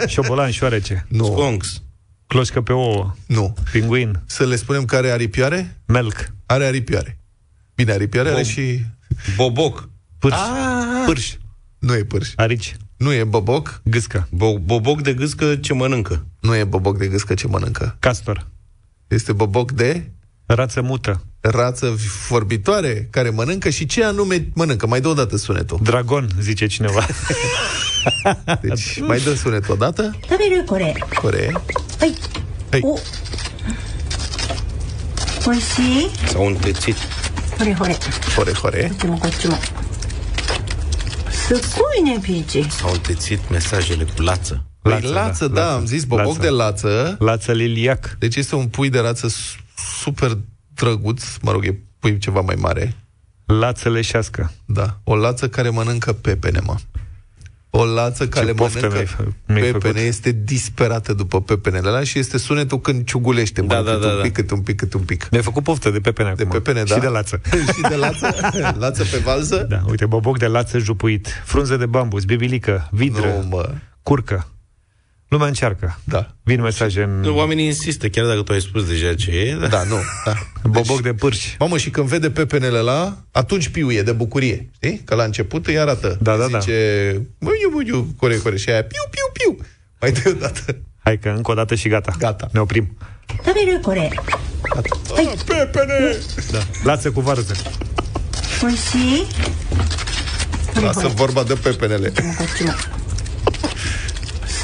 [0.06, 1.06] Șobolan, șoarece.
[1.08, 1.24] Nu.
[1.24, 1.82] Sconx.
[2.26, 3.14] Cloșcă pe ouă.
[3.26, 3.54] Nu.
[3.72, 4.22] Pinguin.
[4.26, 5.80] Să le spunem că are aripioare?
[5.86, 6.32] Melc.
[6.46, 7.18] Are aripioare.
[7.74, 8.46] Bine, aripioare are Bob.
[8.50, 8.84] și...
[9.36, 9.88] Boboc.
[10.18, 10.34] Pârș.
[10.34, 11.02] Ah!
[11.06, 11.32] Pârș.
[11.78, 12.28] Nu e pârș.
[12.36, 12.76] Arici.
[12.97, 13.81] Nu e boboc.
[13.83, 14.27] Gâscă.
[14.35, 16.25] Bo- boboc de gâscă ce mănâncă.
[16.39, 17.95] Nu e boboc de gâscă ce mănâncă.
[17.99, 18.47] Castor.
[19.07, 20.11] Este boboc de
[20.45, 21.23] Rață mută.
[21.41, 21.95] rață
[22.29, 24.87] vorbitoare care mănâncă și ce anume mănâncă.
[24.87, 25.79] Mai dă o dată sunetul.
[25.83, 27.05] Dragon, zice cineva.
[28.61, 30.15] Deci, mai dă sunetul o dată.
[30.29, 31.51] 食べるこれ Core.
[31.99, 32.13] はい
[32.71, 32.97] はいお
[35.49, 36.95] おいしい S-au întețit.
[37.57, 37.97] ほれほれ
[38.35, 38.89] Hore, hore.
[38.89, 39.57] こっちもこっちも
[41.46, 42.70] să cui ne pici?
[42.70, 44.64] S-au întețit mesajele cu lață.
[44.82, 46.40] Lață, lață da, da lață, am zis, boboc lață.
[46.40, 47.16] de lață.
[47.18, 48.16] Lață liliac.
[48.18, 49.28] Deci este un pui de rață
[50.00, 50.38] super
[50.74, 52.96] drăguț, mă rog, e pui ceva mai mare.
[53.46, 54.52] Lață leșească.
[54.64, 56.76] Da, o lață care mănâncă pepene, mă.
[57.76, 60.08] O lață care poftă mănâncă mi-ai fă- mi-ai pepene, făcut.
[60.08, 64.06] este disperată după pepenele alea și este sunetul când ciugulește, Da, mă, da, cât da,
[64.08, 64.22] un da.
[64.22, 65.28] pic, cât un pic, cât un pic.
[65.30, 66.38] Mi-ai făcut poftă de pepene acum.
[66.50, 66.94] De pepene, da?
[66.94, 67.40] Și de lață.
[67.74, 68.50] și de lață?
[68.78, 69.66] lață pe valză?
[69.68, 73.70] Da, uite, boboc de lață jupuit, frunze de bambus, bibilică, vidră, Nu, mă.
[74.02, 74.48] curcă.
[75.34, 75.98] Lumea încearcă.
[76.04, 76.34] Da.
[76.42, 77.24] Vin mesaje în...
[77.28, 79.56] Oamenii insistă, chiar dacă tu ai spus deja ce e.
[79.60, 79.96] Da, da nu.
[80.24, 80.32] Da.
[80.62, 81.56] Boboc deci, de pârși.
[81.58, 84.70] Mamă, și când vede pepenele la, atunci piuie de bucurie.
[84.74, 85.02] Știi?
[85.04, 86.18] Că la început îi arată.
[86.20, 86.58] Da, da, da.
[86.58, 87.20] zice, da.
[87.38, 88.56] Buiu, buiu, core, core.
[88.56, 89.66] Și aia, piu, piu, piu.
[90.00, 90.76] Mai dă o dată.
[90.98, 92.14] Hai că încă o dată și gata.
[92.18, 92.48] Gata.
[92.52, 92.96] Ne oprim.
[93.44, 94.12] Da, core.
[95.46, 96.16] Pepene!
[96.50, 96.58] Da.
[96.82, 97.54] Lasă cu varză.
[100.80, 102.12] Lasă vorba de pepenele.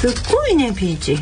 [0.00, 1.16] すっごいねピーチ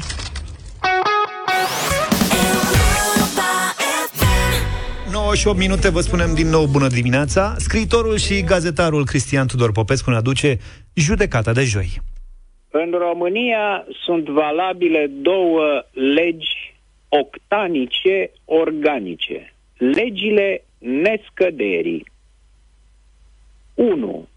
[5.12, 7.54] 9 și 8 minute vă spunem din nou bună dimineața.
[7.58, 10.58] Scriitorul și gazetarul Cristian Tudor Popescu ne aduce
[10.94, 12.00] judecata de joi.
[12.70, 16.74] În România sunt valabile două legi
[17.08, 19.54] octanice organice.
[19.76, 22.06] Legile nescăderii.
[23.74, 24.27] 1.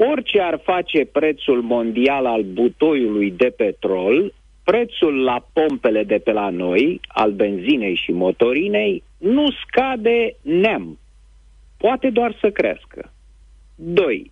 [0.00, 4.34] Orice ar face prețul mondial al butoiului de petrol,
[4.64, 10.98] prețul la pompele de pe la noi, al benzinei și motorinei, nu scade neam.
[11.76, 13.12] Poate doar să crească.
[13.74, 14.30] 2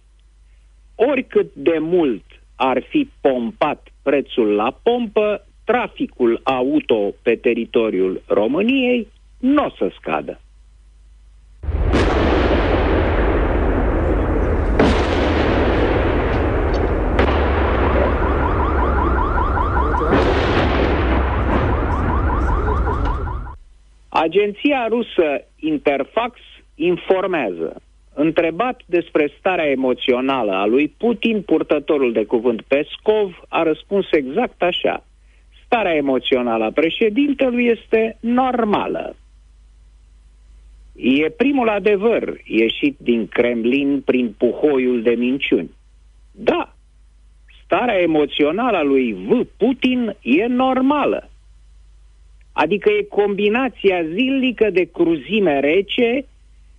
[0.96, 2.24] oricât de mult
[2.56, 9.08] ar fi pompat prețul la pompă, traficul auto pe teritoriul României
[9.38, 10.40] nu o să scadă.
[24.26, 26.38] Agenția rusă Interfax
[26.74, 27.82] informează.
[28.14, 35.04] Întrebat despre starea emoțională a lui Putin, purtătorul de cuvânt Pescov a răspuns exact așa.
[35.64, 39.16] Starea emoțională a președintelui este normală.
[40.96, 45.70] E primul adevăr ieșit din Kremlin prin puhoiul de minciuni.
[46.32, 46.74] Da,
[47.64, 49.46] starea emoțională a lui V.
[49.56, 51.28] Putin e normală.
[52.62, 56.24] Adică e combinația zilnică de cruzime rece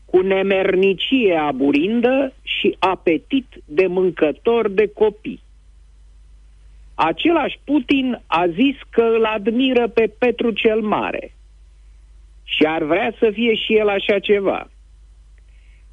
[0.06, 5.42] cu nemernicie aburindă și apetit de mâncător de copii.
[6.96, 11.34] Același Putin a zis că îl admiră pe Petru cel Mare
[12.44, 14.70] și ar vrea să fie și el așa ceva.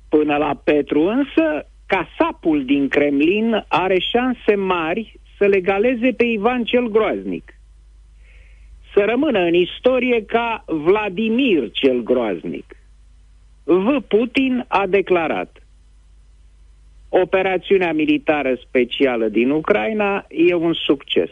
[0.08, 6.88] Până la Petru însă, casapul din Kremlin are șanse mari să legaleze pe Ivan cel
[6.88, 7.54] Groaznic.
[8.94, 12.76] Să rămână în istorie ca Vladimir cel Groaznic.
[13.64, 14.02] V.
[14.08, 15.58] Putin a declarat
[17.08, 21.30] Operațiunea militară specială din Ucraina e un succes.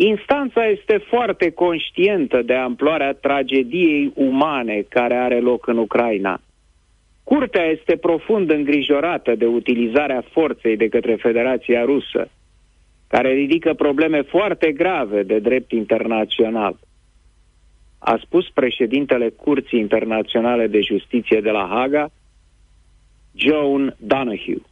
[0.00, 6.40] Instanța este foarte conștientă de amploarea tragediei umane care are loc în Ucraina.
[7.24, 12.30] Curtea este profund îngrijorată de utilizarea forței de către Federația Rusă,
[13.08, 16.78] care ridică probleme foarte grave de drept internațional.
[17.98, 22.10] A spus președintele Curții Internaționale de Justiție de la Haga,
[23.34, 24.62] Joan Donahue.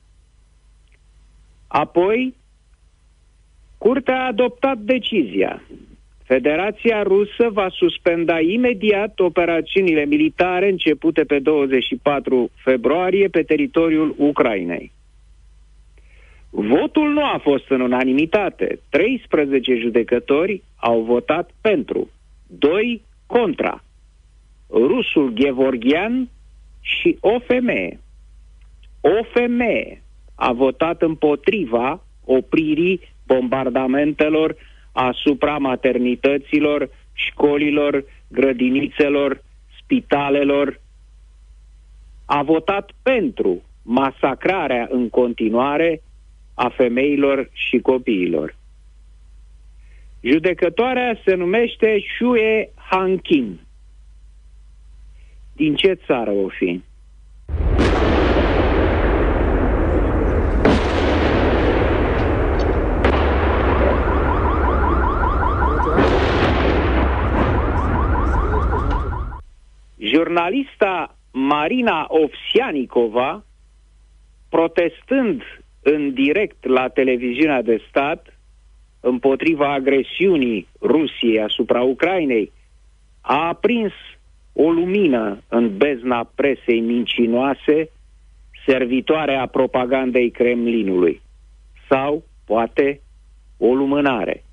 [1.66, 2.34] Apoi,
[3.78, 5.62] Curtea a adoptat decizia.
[6.24, 14.92] Federația Rusă va suspenda imediat operațiunile militare începute pe 24 februarie pe teritoriul Ucrainei.
[16.50, 18.78] Votul nu a fost în unanimitate.
[18.88, 22.10] 13 judecători au votat pentru,
[22.46, 23.84] 2 contra.
[24.70, 26.28] Rusul Gevorgian
[26.80, 28.00] și o femeie.
[29.00, 30.02] O femeie
[30.34, 34.56] a votat împotriva opririi bombardamentelor
[34.92, 39.42] asupra maternităților, școlilor, grădinițelor,
[39.82, 40.80] spitalelor.
[42.24, 46.02] A votat pentru masacrarea în continuare
[46.54, 48.56] a femeilor și copiilor.
[50.20, 53.60] Judecătoarea se numește Shue Hankin.
[55.52, 56.82] Din ce țară o fi?
[70.16, 73.44] Jurnalista Marina Ovsianikova,
[74.48, 75.42] protestând
[75.82, 78.38] în direct la televiziunea de stat
[79.00, 82.52] împotriva agresiunii Rusiei asupra Ucrainei,
[83.20, 83.92] a aprins
[84.52, 87.90] o lumină în bezna presei mincinoase,
[88.66, 91.20] servitoare a propagandei Kremlinului.
[91.88, 93.00] Sau, poate,
[93.58, 94.44] o lumânare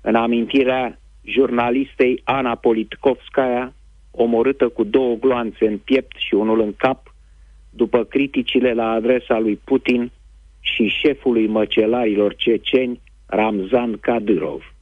[0.00, 3.72] în amintirea jurnalistei Ana Politkovskaya,
[4.16, 7.14] omorâtă cu două gloanțe în piept și unul în cap,
[7.70, 10.10] după criticile la adresa lui Putin
[10.60, 14.74] și șefului măcelarilor ceceni, Ramzan Kadyrov.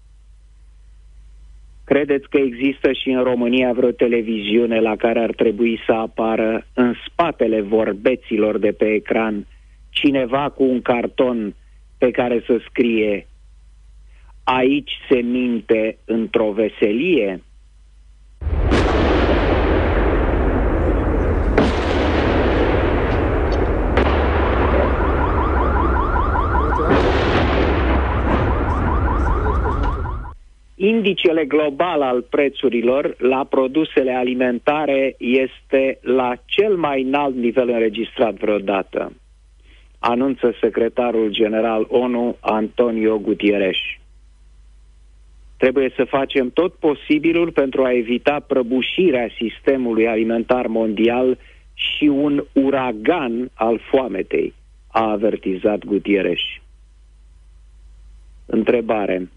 [1.85, 6.95] Credeți că există și în România vreo televiziune la care ar trebui să apară în
[7.07, 9.47] spatele vorbeților de pe ecran
[9.91, 11.55] cineva cu un carton
[11.99, 13.27] pe care să scrie
[14.45, 17.43] Aici se minte într-o veselie?
[30.85, 39.13] Indicele global al prețurilor la produsele alimentare este la cel mai înalt nivel înregistrat vreodată,
[39.99, 43.77] anunță secretarul general ONU Antonio Gutierrez.
[45.57, 51.39] Trebuie să facem tot posibilul pentru a evita prăbușirea sistemului alimentar mondial
[51.75, 54.55] și un uragan al foametei,
[54.89, 56.41] a avertizat Gutierrez.
[58.47, 59.29] Întrebare.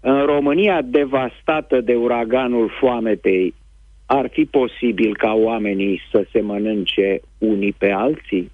[0.00, 3.54] În România devastată de uraganul foametei,
[4.06, 8.50] ar fi posibil ca oamenii să se mănânce unii pe alții?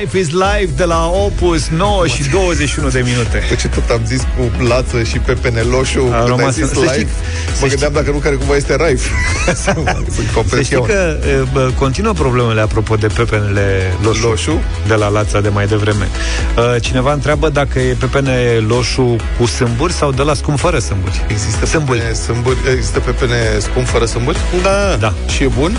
[0.00, 3.42] Life is live de la Opus 9 și 21 de minute.
[3.48, 6.68] De ce tot am zis cu lață și pe peneloșu Am când ai rămas- zis
[6.68, 6.92] să live?
[6.92, 7.12] știți-
[7.48, 9.06] mă să gândeam dacă nu care cumva este Raif.
[9.64, 10.82] Sunt Să complet știi eu.
[10.82, 14.62] că e, bă, continuă problemele apropo de pepenele loșu, Loșu?
[14.86, 16.08] de la lața de mai devreme.
[16.56, 21.24] Uh, Cineva întreabă dacă e pepene loșu cu sâmburi sau de la scump fără sâmburi.
[21.28, 21.98] Există Sâmburi.
[21.98, 24.38] pepene, sâmburi, există pepene scump fără sâmburi?
[24.62, 25.12] Da, Da.
[25.26, 25.76] Și e bun?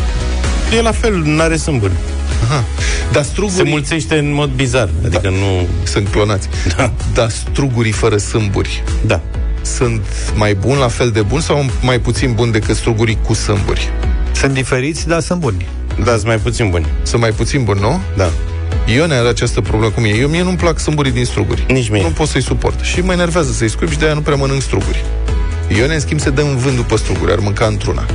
[0.78, 1.91] e la fel, n-are sâmburi.
[2.44, 2.64] Aha.
[3.12, 5.68] Dar Se strugurii mulțește în mod bizar, adică nu...
[5.84, 6.48] sunt clonați.
[6.78, 6.91] Da.
[7.14, 9.22] Dar strugurii fără sâmburi Da.
[9.62, 10.02] sunt
[10.36, 13.91] mai buni, la fel de buni sau mai puțin buni decât strugurii cu sâmburi?
[14.32, 15.68] Sunt diferiți, dar sunt buni.
[16.04, 16.86] Da, sunt mai puțin buni.
[17.04, 18.00] Sunt mai puțin buni, nu?
[18.18, 18.30] Da.
[18.94, 20.18] Ione are această problemă cu mine.
[20.18, 21.66] Eu mie nu-mi plac sâmburii din struguri.
[21.68, 22.02] Nici mie.
[22.02, 22.80] Nu pot să-i suport.
[22.84, 25.04] Și mă enervează să-i scuip și de-aia nu prea mănânc struguri.
[25.78, 27.32] Ione, în schimb, se dă în vânt după struguri.
[27.32, 28.06] Ar mânca într-una.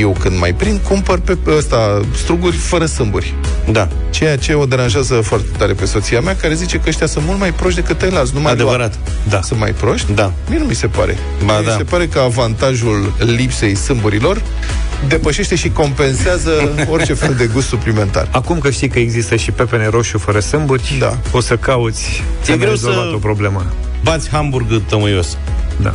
[0.00, 3.34] Eu, când mai prind, cumpăr pe ăsta struguri fără sâmburi.
[3.70, 3.88] Da.
[4.10, 7.38] Ceea ce o deranjează foarte tare pe soția mea, care zice că ăștia sunt mult
[7.38, 8.34] mai proști decât ceilalți.
[8.34, 8.98] Nu mai Adevărat.
[9.28, 9.40] Da.
[9.42, 10.12] Sunt mai proști?
[10.12, 10.32] Da.
[10.48, 11.16] Mie nu mi se pare.
[11.44, 11.70] Ba Mie da.
[11.72, 14.42] Mi se pare că avantajul lipsei sâmburilor
[15.08, 16.50] depășește și compensează
[16.92, 18.28] orice fel de gust suplimentar.
[18.30, 21.16] Acum că știi că există și pepene roșu fără sâmburi, Da.
[21.32, 23.66] o să cauți E să greu rezolvat să- o problemă.
[24.02, 25.36] Bați hamburg tămâios,
[25.82, 25.90] Da.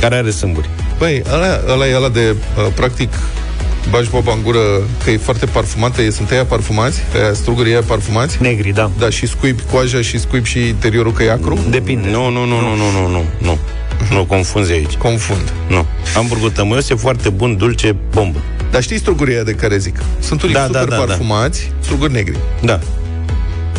[0.00, 0.68] care are sâmburi.
[1.00, 3.12] Băi, ăla, ăla e ăla de, uh, practic,
[3.90, 4.58] bagi boba în gură
[5.04, 8.42] că e foarte parfumată, e, sunt aia parfumați, aia strugurii aia parfumați.
[8.42, 8.90] Negri, da.
[8.98, 11.58] Da, și scuipi coaja și scuipi și interiorul că e acru.
[11.70, 12.10] Depinde.
[12.10, 13.58] Nu, nu, nu, nu, nu, nu, nu, nu.
[14.14, 14.94] Nu, confunzi aici.
[14.94, 15.52] Confund.
[15.68, 15.86] Nu.
[16.14, 18.38] Hamburgul tămâios e foarte bun, dulce, bombă.
[18.70, 19.96] Dar știi strugurii ăia de care zic?
[20.20, 21.04] Sunt unii Da, super da, da, da.
[21.04, 22.36] parfumați, struguri negri.
[22.62, 22.80] Da.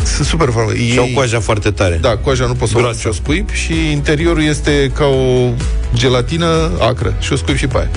[0.04, 0.78] Sunt super parfumați.
[0.82, 1.98] Și au coaja foarte tare.
[2.00, 2.98] Da, coaja nu poți să o Groasă.
[3.00, 5.48] și o scuip și interiorul este ca o
[5.94, 7.90] gelatină acră și o scuip și pe aia.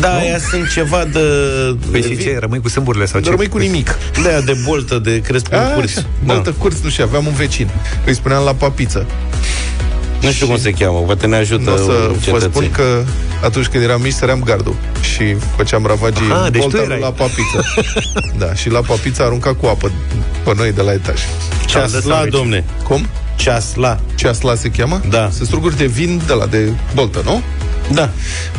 [0.00, 1.20] Da, aia sunt ceva de...
[1.90, 3.30] Păi de și ce, rămâi cu sâmburile sau Nu ce?
[3.30, 3.98] rămâi cu nimic.
[4.22, 5.96] De aia de boltă, de cresc A, în curs.
[5.96, 7.68] așa, Baltă curți, nu știu, aveam un vecin.
[8.06, 9.06] Îi spuneam la papiță.
[10.20, 12.50] Nu știu cum se cheamă, poate ne ajută Nu o să vă cetățenii.
[12.50, 13.04] spun că
[13.44, 14.74] atunci când eram mici săream gardul
[15.14, 17.00] și făceam ravagii Aha, în deci tu bolta erai.
[17.00, 17.64] la papiță.
[18.46, 19.90] da, și la papiță arunca cu apă
[20.44, 21.20] pe noi de la etaj.
[21.66, 22.64] Ceasla, domne.
[22.82, 23.06] Cum?
[23.36, 24.00] Ceasla.
[24.14, 25.00] Ceasla se cheamă?
[25.08, 25.28] Da.
[25.32, 27.42] Sunt struguri de vin de la de boltă, nu?
[27.92, 28.10] Da.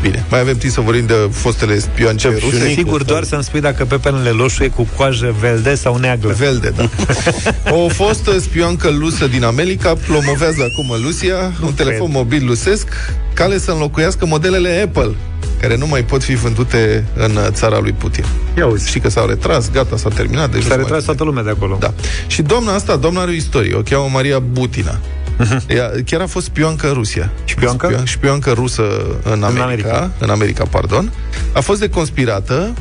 [0.01, 2.69] Bine, mai avem timp să vorbim de fostele spioance ruse.
[2.73, 6.33] Sigur, doar să-mi spui dacă pepenele loșu e cu coajă velde sau neagră.
[6.33, 6.89] Velde, da.
[7.83, 12.87] o fostă spioancă lusă din America promovează acum în Lucia un telefon mobil lusesc
[13.33, 15.15] care să înlocuiască modelele Apple
[15.61, 18.23] care nu mai pot fi vândute în țara lui Putin.
[18.57, 18.87] Ia uzi.
[18.87, 20.51] Știi că s-au retras, gata, s-a terminat.
[20.51, 21.05] Deci S-a nu se retras mai...
[21.05, 21.77] toată lumea de acolo.
[21.79, 21.93] Da.
[22.27, 24.99] Și doamna asta, doamna are o istorie, o cheamă Maria Butina.
[25.77, 27.31] Ea chiar a fost spioncă în Rusia.
[27.45, 27.87] Șpioncă?
[27.87, 28.83] Spion, șpioncă rusă
[29.23, 29.89] în America, în America.
[29.89, 31.11] America, în America, pardon.
[31.53, 32.73] A fost deconspirată,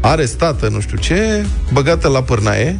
[0.00, 2.78] arestată, nu știu ce, băgată la pârnaie,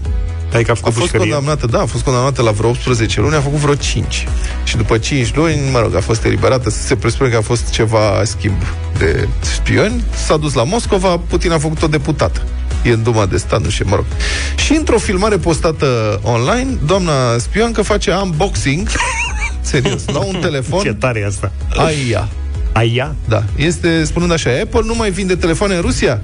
[0.55, 1.33] Adică a a făcut fost pușcărie.
[1.33, 4.27] condamnată, da, a fost condamnată la vreo 18 luni, a făcut vreo 5.
[4.65, 8.23] Și după 5 luni, mă rog, a fost eliberată, se presupune că a fost ceva
[8.25, 8.63] schimb
[8.99, 12.43] de spioni, s-a dus la Moscova, Putin a făcut-o deputată.
[12.83, 14.05] E în Duma de stat, nu știu, mă rog.
[14.57, 18.89] Și într-o filmare postată online, doamna spioncă face unboxing,
[19.61, 20.83] serios, la un telefon.
[20.83, 21.53] Ce tare e asta.
[21.77, 22.29] Aia.
[22.73, 23.15] Aia?
[23.29, 23.43] Da.
[23.57, 26.21] Este, spunând așa, Apple nu mai vinde telefoane în Rusia?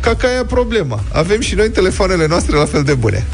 [0.00, 1.00] Ca că aia problema.
[1.12, 3.26] Avem și noi telefoanele noastre la fel de bune.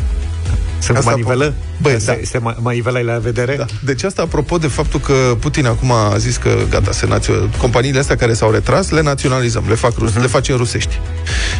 [0.79, 1.55] Sunt Asta manivelă?
[1.91, 2.18] Băi, se, da.
[2.22, 3.55] se ma- manivela la vedere?
[3.57, 3.64] Da.
[3.85, 7.99] Deci asta apropo de faptul că Putin acum a zis că gata, se națio- companiile
[7.99, 10.20] astea care s-au retras, le naționalizăm, le, fac rus- uh-huh.
[10.20, 11.01] le facem rusești.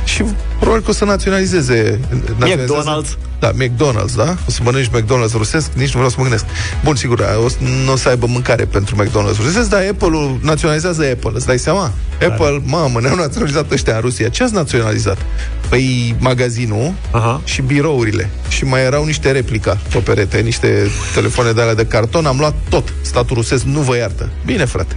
[0.05, 0.25] Și
[0.59, 2.01] probabil că o să naționalizeze...
[2.39, 3.19] naționalizează- McDonald's.
[3.39, 4.37] Da, McDonald's, da?
[4.49, 6.45] O să mănânci McDonald's rusesc, nici nu vreau să mă gândesc.
[6.85, 11.03] Bun, sigur, o să, nu o să aibă mâncare pentru McDonald's rusesc, dar Apple-ul naționalizează
[11.13, 11.93] Apple, îți dai seama?
[12.29, 14.29] Apple, mamă, ne-au naționalizat ăștia în Rusia.
[14.29, 15.19] Ce ați naționalizat?
[15.69, 17.41] Păi magazinul Aha.
[17.45, 18.31] și birourile.
[18.49, 22.27] Și mai erau niște replica pe perete, niște telefoane de alea de carton.
[22.27, 22.93] Am luat tot.
[23.01, 24.29] Statul rusesc nu vă iartă.
[24.45, 24.97] Bine, frate.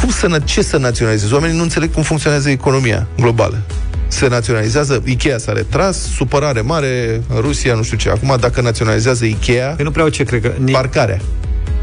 [0.00, 1.32] Cum să, na- ce să naționalizezi?
[1.32, 3.62] Oamenii nu înțeleg cum funcționează economia globală.
[4.08, 8.10] Se naționalizează, Ikea s-a retras, supărare mare în Rusia, nu știu ce.
[8.10, 10.52] Acum, dacă naționalizează Ikea, Păi nu prea ce cred că...
[10.58, 10.72] Ni...
[10.72, 11.20] parcarea.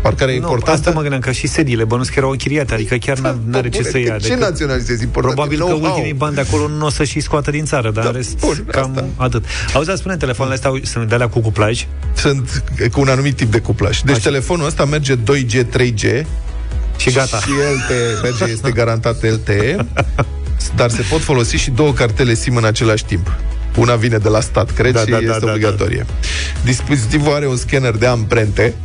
[0.02, 0.80] Parcarea e nu, importantă.
[0.80, 3.84] asta mă gândeam, că și sediile bănuiesc că erau închiriate, adică chiar n- n-are ce
[3.84, 4.18] să ia.
[4.18, 5.04] Ce decât- naționalizezi?
[5.04, 5.92] Important Probabil e că know-how.
[5.94, 8.38] ultimii bani de acolo nu o să și scoată din țară, dar Da, în rest,
[8.40, 9.06] bun, cam asta.
[9.16, 9.46] atât.
[9.74, 11.86] Auzi, spune, telefoanele astea sunt de alea cu cuplaj?
[12.16, 14.00] Sunt cu un anumit tip de cuplaj.
[14.02, 14.24] Deci Așa.
[14.30, 16.26] telefonul ăsta merge 2G, 3G,
[16.98, 17.38] Și gata.
[17.38, 19.76] Și LTE merge, este garantat LTE,
[20.76, 23.32] dar se pot folosi și două cartele SIM în același timp.
[23.76, 26.06] Una vine de la stat, cred, Da, și da, da, este da, obligatorie.
[26.64, 28.74] Dispozitivul are un scanner de amprente.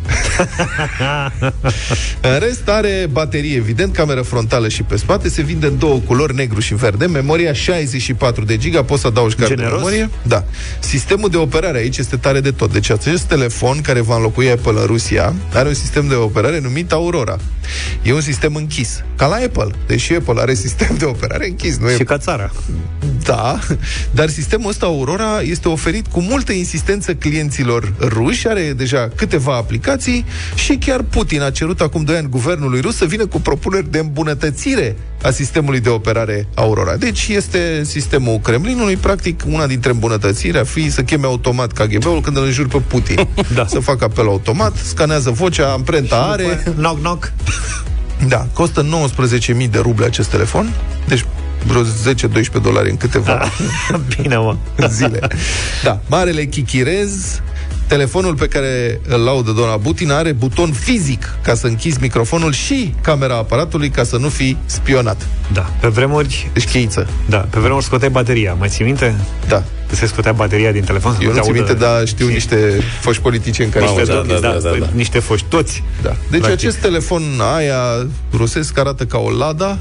[2.20, 5.28] în rest are baterie, evident, cameră frontală și pe spate.
[5.28, 7.06] Se vinde în două culori, negru și verde.
[7.06, 9.76] Memoria 64 de giga, poți să adaugi card de Generos?
[9.78, 10.10] memorie.
[10.22, 10.44] Da.
[10.78, 12.72] Sistemul de operare aici este tare de tot.
[12.72, 16.92] Deci acest telefon care va înlocui Apple în Rusia are un sistem de operare numit
[16.92, 17.36] Aurora.
[18.02, 19.02] E un sistem închis.
[19.16, 19.66] Ca la Apple.
[19.86, 21.76] Deși Apple are sistem de operare închis.
[21.78, 22.52] Nu e Și ca țara.
[23.24, 23.58] da,
[24.10, 30.24] dar sistemul ăsta Aurora este oferit cu multă insistență clienților ruși, are deja câteva aplicații
[30.54, 33.98] și chiar Putin a cerut acum 2 ani guvernului rus să vină cu propuneri de
[33.98, 36.96] îmbunătățire a sistemului de operare Aurora.
[36.96, 42.36] Deci este sistemul Kremlinului, practic una dintre îmbunătățiri ar fi să cheme automat KGB-ul când
[42.36, 43.28] îl înjuri pe Putin.
[43.54, 43.66] Da.
[43.66, 47.32] Să facă apel automat, scanează vocea, amprenta are, Knock, knock.
[48.28, 48.86] da, costă
[49.62, 50.72] 19.000 de ruble acest telefon,
[51.08, 51.24] deci
[51.66, 51.86] vreo 10-12
[52.62, 53.42] dolari în câteva
[54.20, 54.56] Bine, mă.
[54.88, 55.28] zile.
[55.82, 57.40] Da, marele chichirez,
[57.86, 62.94] telefonul pe care îl laudă doamna Butina are buton fizic ca să închizi microfonul și
[63.00, 65.26] camera aparatului ca să nu fii spionat.
[65.52, 66.50] Da, pe vremuri...
[66.52, 67.08] Deci cheiță.
[67.28, 68.54] Da, pe vremuri scoteai bateria.
[68.58, 69.14] Mai ții minte?
[69.48, 69.62] Da.
[69.88, 71.12] Că se scotea bateria din telefon?
[71.14, 71.62] să Eu nu te țin audă.
[71.62, 72.56] minte, dar știu niște
[73.00, 74.14] foști politicieni care Niște știu.
[74.14, 74.88] da, domni, da, da, da, da, da.
[74.94, 75.82] niște foști, toți.
[76.02, 76.08] Da.
[76.30, 76.52] Deci Practic.
[76.52, 77.22] acest telefon
[77.56, 79.78] aia rusesc arată ca o Lada,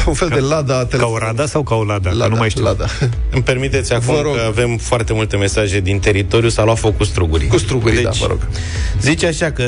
[0.06, 1.12] un fel de Lada Ca telefon.
[1.12, 2.10] o rada sau ca o lada?
[2.10, 2.62] Lada, Că nu mai știu.
[2.62, 2.86] Lada.
[3.34, 4.34] Îmi permiteți acum Vă rog.
[4.34, 7.48] că avem foarte multe mesaje din teritoriu, s-a luat foc cu strugurii.
[7.48, 8.38] Cu strugurii, da, vă rog.
[9.00, 9.64] Zice așa că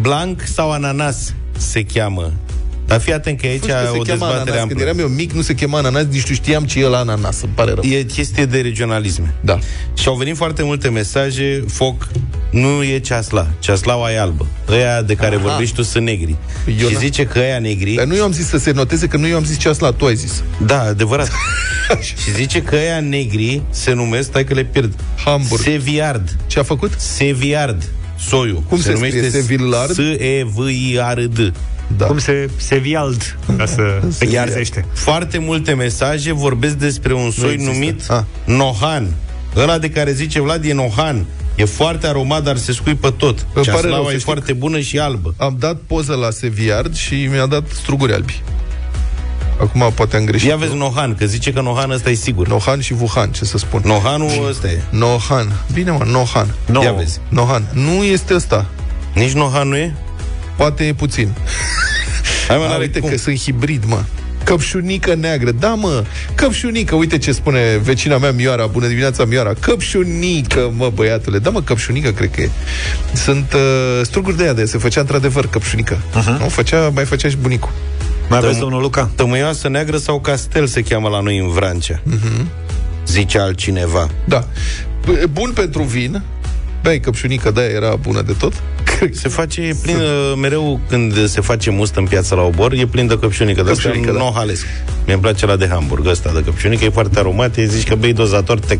[0.00, 2.32] blanc sau ananas se cheamă.
[2.86, 4.60] Dar fii atent că aici Știu că o se cheamă dezbatere ananas.
[4.60, 4.76] amplă.
[4.76, 7.42] Când eram eu mic, nu se chema ananas, nici nu știam ce e la ananas.
[7.42, 7.82] Îmi pare rău.
[7.84, 9.34] E chestie de regionalisme.
[9.40, 9.58] Da.
[9.94, 12.08] Și au venit foarte multe mesaje, foc
[12.50, 13.46] nu e ceasla.
[13.58, 14.46] Ceaslaua e albă.
[14.68, 15.44] Ăia de care Aha.
[15.48, 16.34] vorbești tu sunt negri.
[16.80, 17.94] Eu și n- zice că ăia negri...
[17.94, 19.90] Dar nu eu am zis să se noteze, că nu eu am zis ceas la
[19.92, 20.42] tu ai zis.
[20.66, 21.30] Da, adevărat.
[22.06, 24.94] și zice că ăia negri se numesc, stai că le pierd,
[25.24, 25.62] Hamburg.
[25.62, 26.36] Seviard.
[26.46, 26.92] Ce a făcut?
[26.96, 27.82] Seviard.
[28.28, 28.62] Soiul.
[28.68, 29.30] Cum se scrie?
[29.30, 29.92] Sevillard?
[29.92, 31.52] S-E-V-I-R-D.
[31.96, 32.06] Da.
[32.06, 33.82] Cum se, se viald, ca să
[34.18, 34.84] se ghiarzește.
[34.92, 37.72] Foarte multe mesaje vorbesc despre un soi există.
[37.72, 38.20] numit Ah.
[38.44, 39.14] Nohan.
[39.56, 41.26] Ăla de care zice Vlad e Nohan.
[41.58, 43.38] E foarte aromat, dar se scuipă tot.
[43.38, 45.34] Îmi pare rău, Ceaslaua să e știi foarte bună și albă.
[45.36, 48.42] Am dat poză la Seviard și mi-a dat struguri albi.
[49.60, 50.48] Acum poate am greșit.
[50.48, 52.48] Ia vezi Nohan, că zice că Nohan ăsta e sigur.
[52.48, 53.80] Nohan și Wuhan, ce să spun.
[53.84, 54.82] Nohanul ăsta e.
[54.90, 55.52] Nohan.
[55.72, 56.54] Bine, mă, Nohan.
[56.66, 56.82] No.
[56.82, 57.20] Ia vezi.
[57.28, 57.70] Nohan.
[57.72, 58.66] Nu este ăsta.
[59.14, 59.94] Nici Nohan nu e?
[60.56, 61.32] Poate e puțin.
[62.48, 63.08] Hai mă, A, n-are uite cum.
[63.08, 64.02] că sunt hibrid, mă.
[64.48, 65.50] Căpșunică neagră.
[65.50, 66.94] Da, mă, căpșunică.
[66.94, 68.66] Uite ce spune vecina mea Mioara.
[68.66, 69.52] Bună dimineața, Mioara.
[69.60, 71.38] Căpșunică, mă, băiatule.
[71.38, 72.50] Da, mă, căpșunică, cred că e.
[73.12, 75.96] Sunt uh, struguri de ea de se făcea într-adevăr căpșunică.
[75.96, 76.38] Uh-huh.
[76.40, 77.70] Nu, făcea, mai făcea și bunicul.
[78.28, 79.10] Mai aveți, domnul Luca?
[79.14, 82.00] Tămâioasă neagră sau castel se cheamă la noi în Vrancea.
[82.02, 82.48] Mhm.
[83.06, 84.08] Zice altcineva.
[84.24, 84.44] Da.
[85.02, 86.22] B- Bun pentru vin.
[86.82, 88.52] Beai căpșunică, da, era bună de tot.
[89.20, 92.86] Se face e plin, uh, mereu când se face must în piața la obor, e
[92.86, 94.18] plin de căpșunică, de asta Căpșunică, da.
[94.18, 94.64] nu halesc.
[95.06, 98.12] Mi-e place la de Hamburg ăsta de căpșunică, e foarte aromat, e zici că bei
[98.12, 98.78] dozator tec.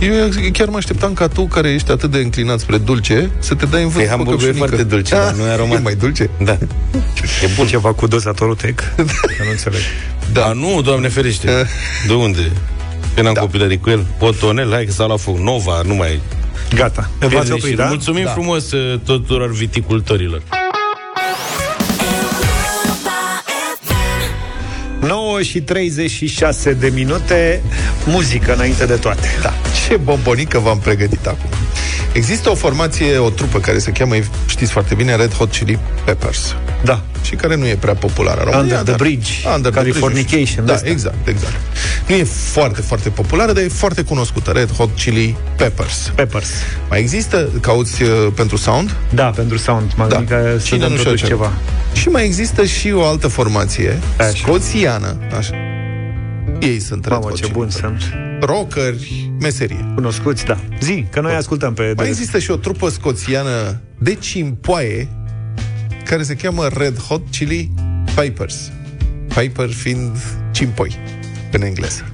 [0.00, 3.66] Eu chiar mă așteptam ca tu, care ești atât de înclinat spre dulce, să te
[3.66, 4.66] dai în vânt Păi cu Hamburgul e căpșunică.
[4.66, 5.78] foarte dulce, dar nu e aromat.
[5.78, 6.30] E mai dulce?
[6.44, 6.58] Da.
[7.44, 7.66] E bun.
[7.66, 8.76] Ceva cu dozatorul tec?
[8.96, 9.80] Că nu înțeleg.
[10.32, 10.44] Da.
[10.44, 11.66] A, nu, doamne ferește.
[12.06, 12.50] De unde?
[13.14, 13.40] Când am da.
[13.40, 15.38] copilărit cu el, Otonel, hai că s-a luat foc.
[15.38, 16.20] Nova, nu mai...
[16.74, 17.10] Gata.
[17.18, 17.84] V-ați oprit, da?
[17.84, 18.30] Mulțumim Da.
[18.30, 20.42] frumos uh, tuturor viticultorilor.
[25.00, 27.62] 9 și 36 de minute
[28.06, 29.52] Muzică înainte de toate Da,
[29.86, 31.50] ce bombonică v-am pregătit acum.
[32.12, 34.14] Există o formație, o trupă care se cheamă,
[34.46, 36.54] știți foarte bine, Red Hot Chili Peppers.
[36.84, 37.00] Da.
[37.22, 38.62] Și care nu e prea populară în România.
[38.62, 40.60] Under the dar- Bridge, Under the Californication, Bridge.
[40.60, 40.90] Da, de-astea.
[40.90, 41.52] exact, exact.
[42.06, 44.50] Nu e foarte, foarte populară, dar e foarte cunoscută.
[44.50, 46.12] Red Hot Chili Peppers.
[46.14, 46.48] Peppers
[46.88, 48.94] Mai există, cauți uh, pentru sound?
[49.14, 50.14] Da, pentru sound M-am Da.
[50.16, 51.28] gândit că să Cine dăm nu știu totuși ce?
[51.28, 51.52] ceva
[51.92, 53.98] Și mai există și o altă formație,
[54.34, 55.50] scoțiană, așa.
[56.62, 58.02] Ei sunt Red Mamă, Hot ce Chili bun Peppers.
[58.02, 59.92] sunt Rockeri, meserie.
[59.94, 61.92] Cunoscuți, da Zi, că noi ascultăm pe...
[61.96, 65.08] Mai există și o trupă scoțiană de cimpoaie
[66.04, 67.70] care se cheamă Red Hot Chili
[68.20, 68.70] Pipers.
[69.34, 70.16] Piper fiind
[70.50, 70.98] cimpoi
[71.52, 72.06] în engleză.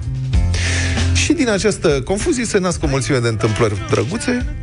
[1.13, 4.55] Și din această confuzie se nasc o mulțime de întâmplări drăguțe.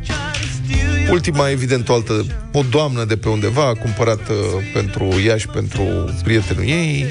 [1.11, 4.35] Ultima, evident, o altă, o doamnă de pe undeva a cumpărat uh,
[4.73, 5.83] pentru ea și pentru
[6.23, 7.05] prietenul ei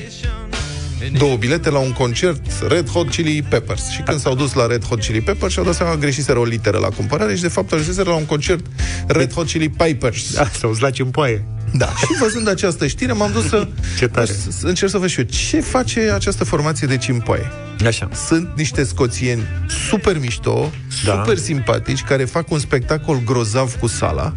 [1.19, 3.91] două bilete la un concert Red Hot Chili Peppers.
[3.91, 6.45] Și când s-au dus la Red Hot Chili Peppers și-au dat seama că greșiseră o
[6.45, 8.67] literă la cumpărare și de fapt ajunseseră la un concert
[9.07, 10.33] Red Hot Chili Pipers.
[10.35, 13.69] Da, s-au la cimpoaie Da, și văzând această știre m-am dus să,
[13.99, 14.27] Ce tare.
[14.27, 17.51] să, să încerc să văd și eu ce face această formație de cimpoaie.
[17.87, 19.43] Așa Sunt niște scoțieni
[19.89, 20.73] super mișto,
[21.05, 21.13] Da.
[21.13, 24.33] super simpatici, care fac un spectacol grozav cu sala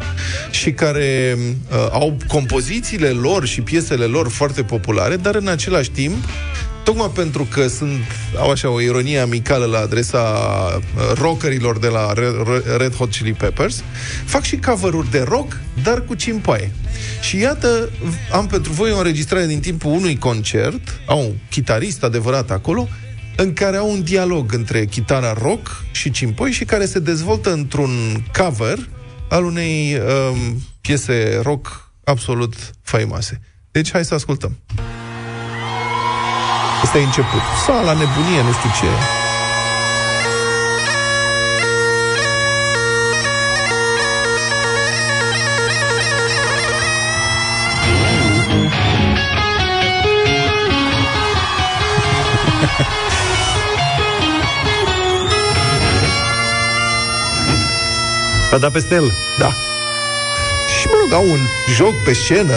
[0.50, 6.14] și care uh, au compozițiile lor și piesele lor foarte populare, dar în același timp
[6.84, 8.04] Tocmai pentru că sunt,
[8.36, 12.34] au așa o ironie amicală la adresa uh, rockerilor de la Red,
[12.76, 13.82] Red Hot Chili Peppers,
[14.24, 16.72] fac și cover-uri de rock, dar cu cimpoaie.
[17.20, 17.90] Și iată,
[18.32, 22.88] am pentru voi o înregistrare din timpul unui concert, au un chitarist adevărat acolo,
[23.36, 27.90] în care au un dialog între chitara rock și cimpoi și care se dezvoltă într-un
[28.38, 28.88] cover
[29.28, 33.40] al unei um, piese rock absolut faimoase.
[33.70, 34.58] Deci hai să ascultăm.
[36.82, 37.40] Asta e început.
[37.64, 38.86] Sala, nebunie, nu știu ce.
[58.52, 59.52] A dat peste el Da.
[60.80, 61.40] Și mă rog, au un
[61.74, 62.56] joc pe scenă,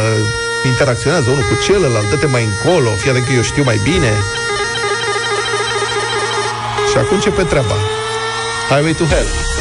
[0.67, 4.11] interacționează unul cu celălalt, dă-te mai încolo, fie că eu știu mai bine.
[6.89, 7.75] Și acum începe treaba.
[8.69, 9.52] Highway to Hell.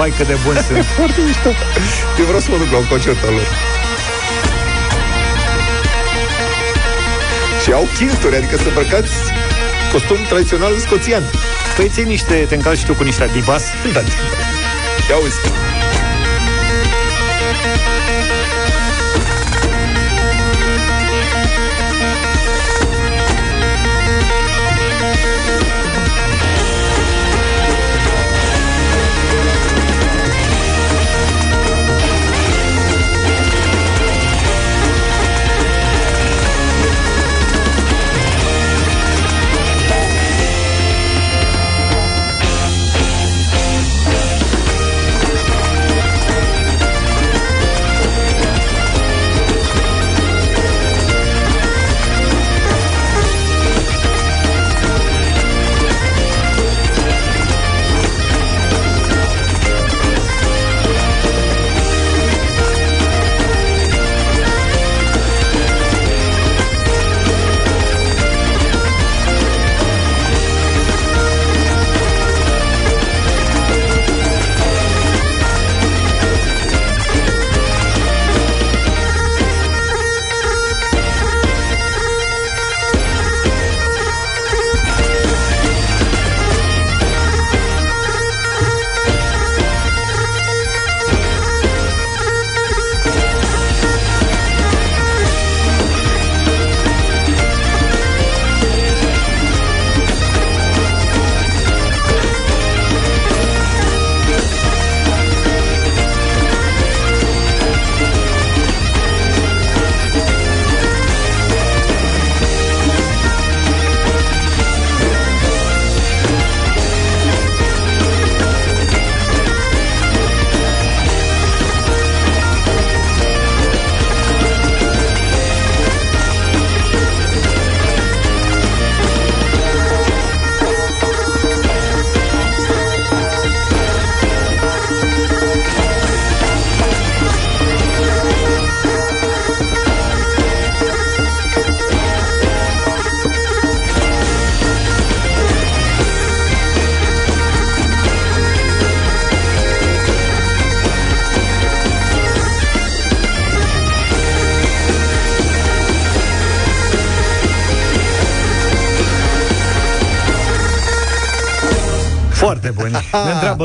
[0.00, 0.84] Vai cât de bun sunt.
[0.84, 1.48] Foarte mișto.
[2.18, 3.48] Eu vreau să mă duc la un concert al lor.
[7.62, 9.12] Și au kilturi, adică sunt îmbrăcați
[9.92, 11.22] costum tradițional scoțian.
[11.76, 13.62] Păi ții niște, te încalci și tu cu niște adibas?
[13.92, 14.00] Da,
[15.10, 15.38] Ia uzi.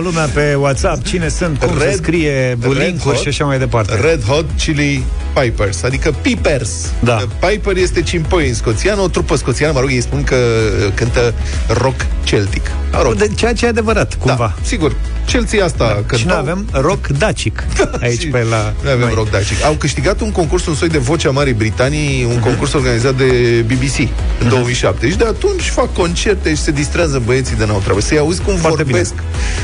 [0.06, 3.96] Lumea pe WhatsApp cine sunt, cum Red, se scrie, linkuri și așa mai departe.
[3.96, 5.04] Red Hot Chili
[5.34, 6.92] Pipers, adică Pipers.
[7.00, 7.22] Da.
[7.40, 10.36] Piper este cimpoi în scoțian, o trupă scoțiană, mă rog, ei spun că
[10.94, 11.34] cântă
[11.68, 12.72] rock celtic.
[12.92, 13.14] Mă rog.
[13.14, 14.54] De ceea ce e adevărat, cumva.
[14.56, 14.96] Da, sigur.
[15.26, 15.94] Chelsea asta Da.
[15.94, 16.18] cântau.
[16.18, 17.64] Și noi avem rock dacic
[18.00, 19.14] aici și pe la Noi avem noi.
[19.16, 19.64] rock dacic.
[19.64, 23.26] Au câștigat un concurs, un soi de vocea Marii Britanii, un concurs organizat de
[23.66, 24.10] BBC
[24.42, 25.10] în 2007.
[25.10, 28.02] Și de atunci fac concerte și se distrează băieții de n-au treabă.
[28.02, 29.14] Să-i auzi cum Foarte vorbesc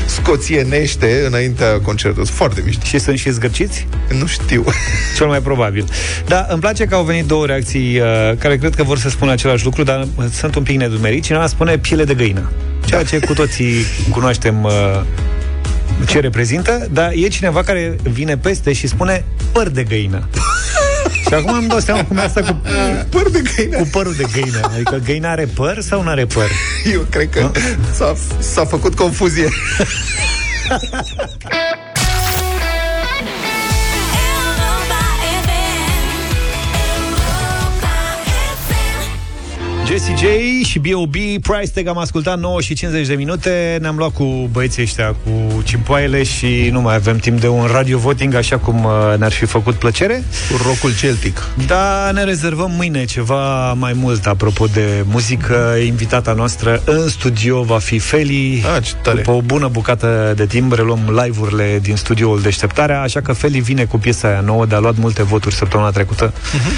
[0.06, 2.26] scoțienește înaintea concertului.
[2.26, 2.84] Sunt Foarte mișto.
[2.84, 3.86] Și sunt și zgârciți?
[4.18, 4.64] Nu știu.
[5.16, 5.84] Cel mai probabil.
[6.26, 8.04] Da, îmi place că au venit două reacții uh,
[8.38, 11.24] care cred că vor să spună același lucru, dar uh, sunt un pic nedumerit.
[11.24, 12.50] Cineva spune piele de găină.
[12.84, 13.74] Ceea ce cu toții
[14.10, 14.70] cunoaștem uh,
[16.06, 20.28] ce reprezintă, dar e cineva care vine peste și spune păr de găină.
[21.26, 22.60] și acum îmi dau seama cum e asta cu,
[23.08, 23.76] păr de găină.
[23.76, 24.60] cu părul de găină.
[24.74, 26.50] Adică găina are păr sau nu are păr?
[26.92, 27.50] Eu cred că
[27.92, 29.48] s-a, s-a făcut confuzie.
[39.86, 40.24] Jessie J
[40.66, 41.12] și B.O.B.
[41.40, 45.62] Price Tag am ascultat 9 și 50 de minute Ne-am luat cu băieții ăștia Cu
[45.64, 49.44] cimpoaiele și nu mai avem timp de un radio voting Așa cum uh, ne-ar fi
[49.44, 55.74] făcut plăcere Cu rocul celtic Da, ne rezervăm mâine ceva mai mult Apropo de muzică
[55.86, 59.16] Invitata noastră în studio va fi Feli Ah, ce tare.
[59.16, 63.84] După o bună bucată de timp Reluăm live-urile din studioul Deșteptarea Așa că Feli vine
[63.84, 66.70] cu piesa aia nouă De a luat multe voturi săptămâna trecută Mhm.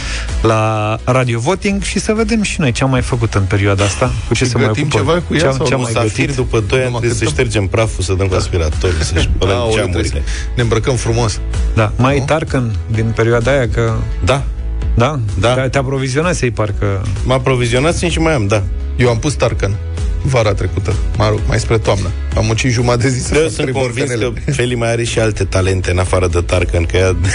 [0.46, 4.12] La radio voting Și să vedem și noi ce am mai făcut în perioada asta
[4.28, 5.80] Cu ce Și se mai gătim ocupă ceva cu ea ce, am- sau ce am
[5.80, 5.84] nu?
[5.86, 7.44] mai Musafir, gătit după 2 ani Numai trebuie să cântăm?
[7.44, 10.22] ștergem praful, să dăm cu aspiratorul, să spălăm Aoleu, trebuie geamurile.
[10.26, 11.40] să Ne îmbrăcăm frumos.
[11.74, 13.94] Da, mai e Tarkan din perioada aia că...
[14.24, 14.42] Da,
[14.94, 15.18] Da?
[15.38, 15.54] Da.
[15.54, 17.02] Te- Te aprovizionase parcă...
[17.24, 18.62] m-a aprovizionat și mai am, da.
[18.96, 19.76] Eu am pus Tarkan
[20.26, 22.10] vara trecută, mă rog, mai spre toamnă.
[22.36, 24.54] Am muncit jumătate de zi să Eu fac sunt trei convins că borcanele.
[24.56, 27.28] Feli mai are și alte talente în afară de Tarcan, că ea de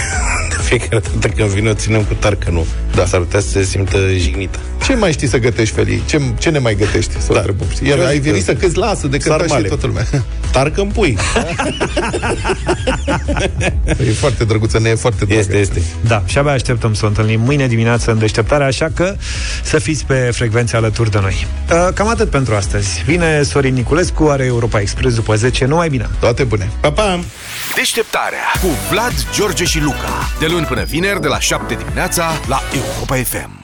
[0.64, 2.66] fiecare dată când vine o ținem cu Tarcanul.
[2.96, 3.06] Da.
[3.06, 4.60] S-ar putea să se simtă jignită.
[4.86, 6.02] Ce mai știi să gătești, Feli?
[6.06, 7.12] Ce, ce ne mai gătești?
[7.22, 7.38] Să da.
[7.38, 7.68] întrebăm.
[7.84, 9.68] Iar Eu ai zic venit că- să câți lasă de cântat și Sarmale.
[9.68, 10.08] toată lumea.
[10.52, 11.18] Tarcă în pui.
[14.08, 15.40] E foarte drăguță, ne e foarte dragă.
[15.40, 15.82] Este, este.
[16.08, 19.16] Da, și abia așteptăm să o întâlnim mâine dimineață în deșteptare, așa că
[19.64, 21.48] să fiți pe frecvențe alături de noi.
[21.72, 23.04] Uh, Cam atât pentru astăzi.
[23.04, 26.10] Vine Sorin Niculescu, are Europa Express după 10, numai bine.
[26.20, 26.70] Toate bune.
[26.82, 27.20] Pa, pa!
[27.76, 30.30] Deșteptarea cu Vlad, George și Luca.
[30.40, 33.59] De luni până vineri, de la 7 dimineața, la Europa FM.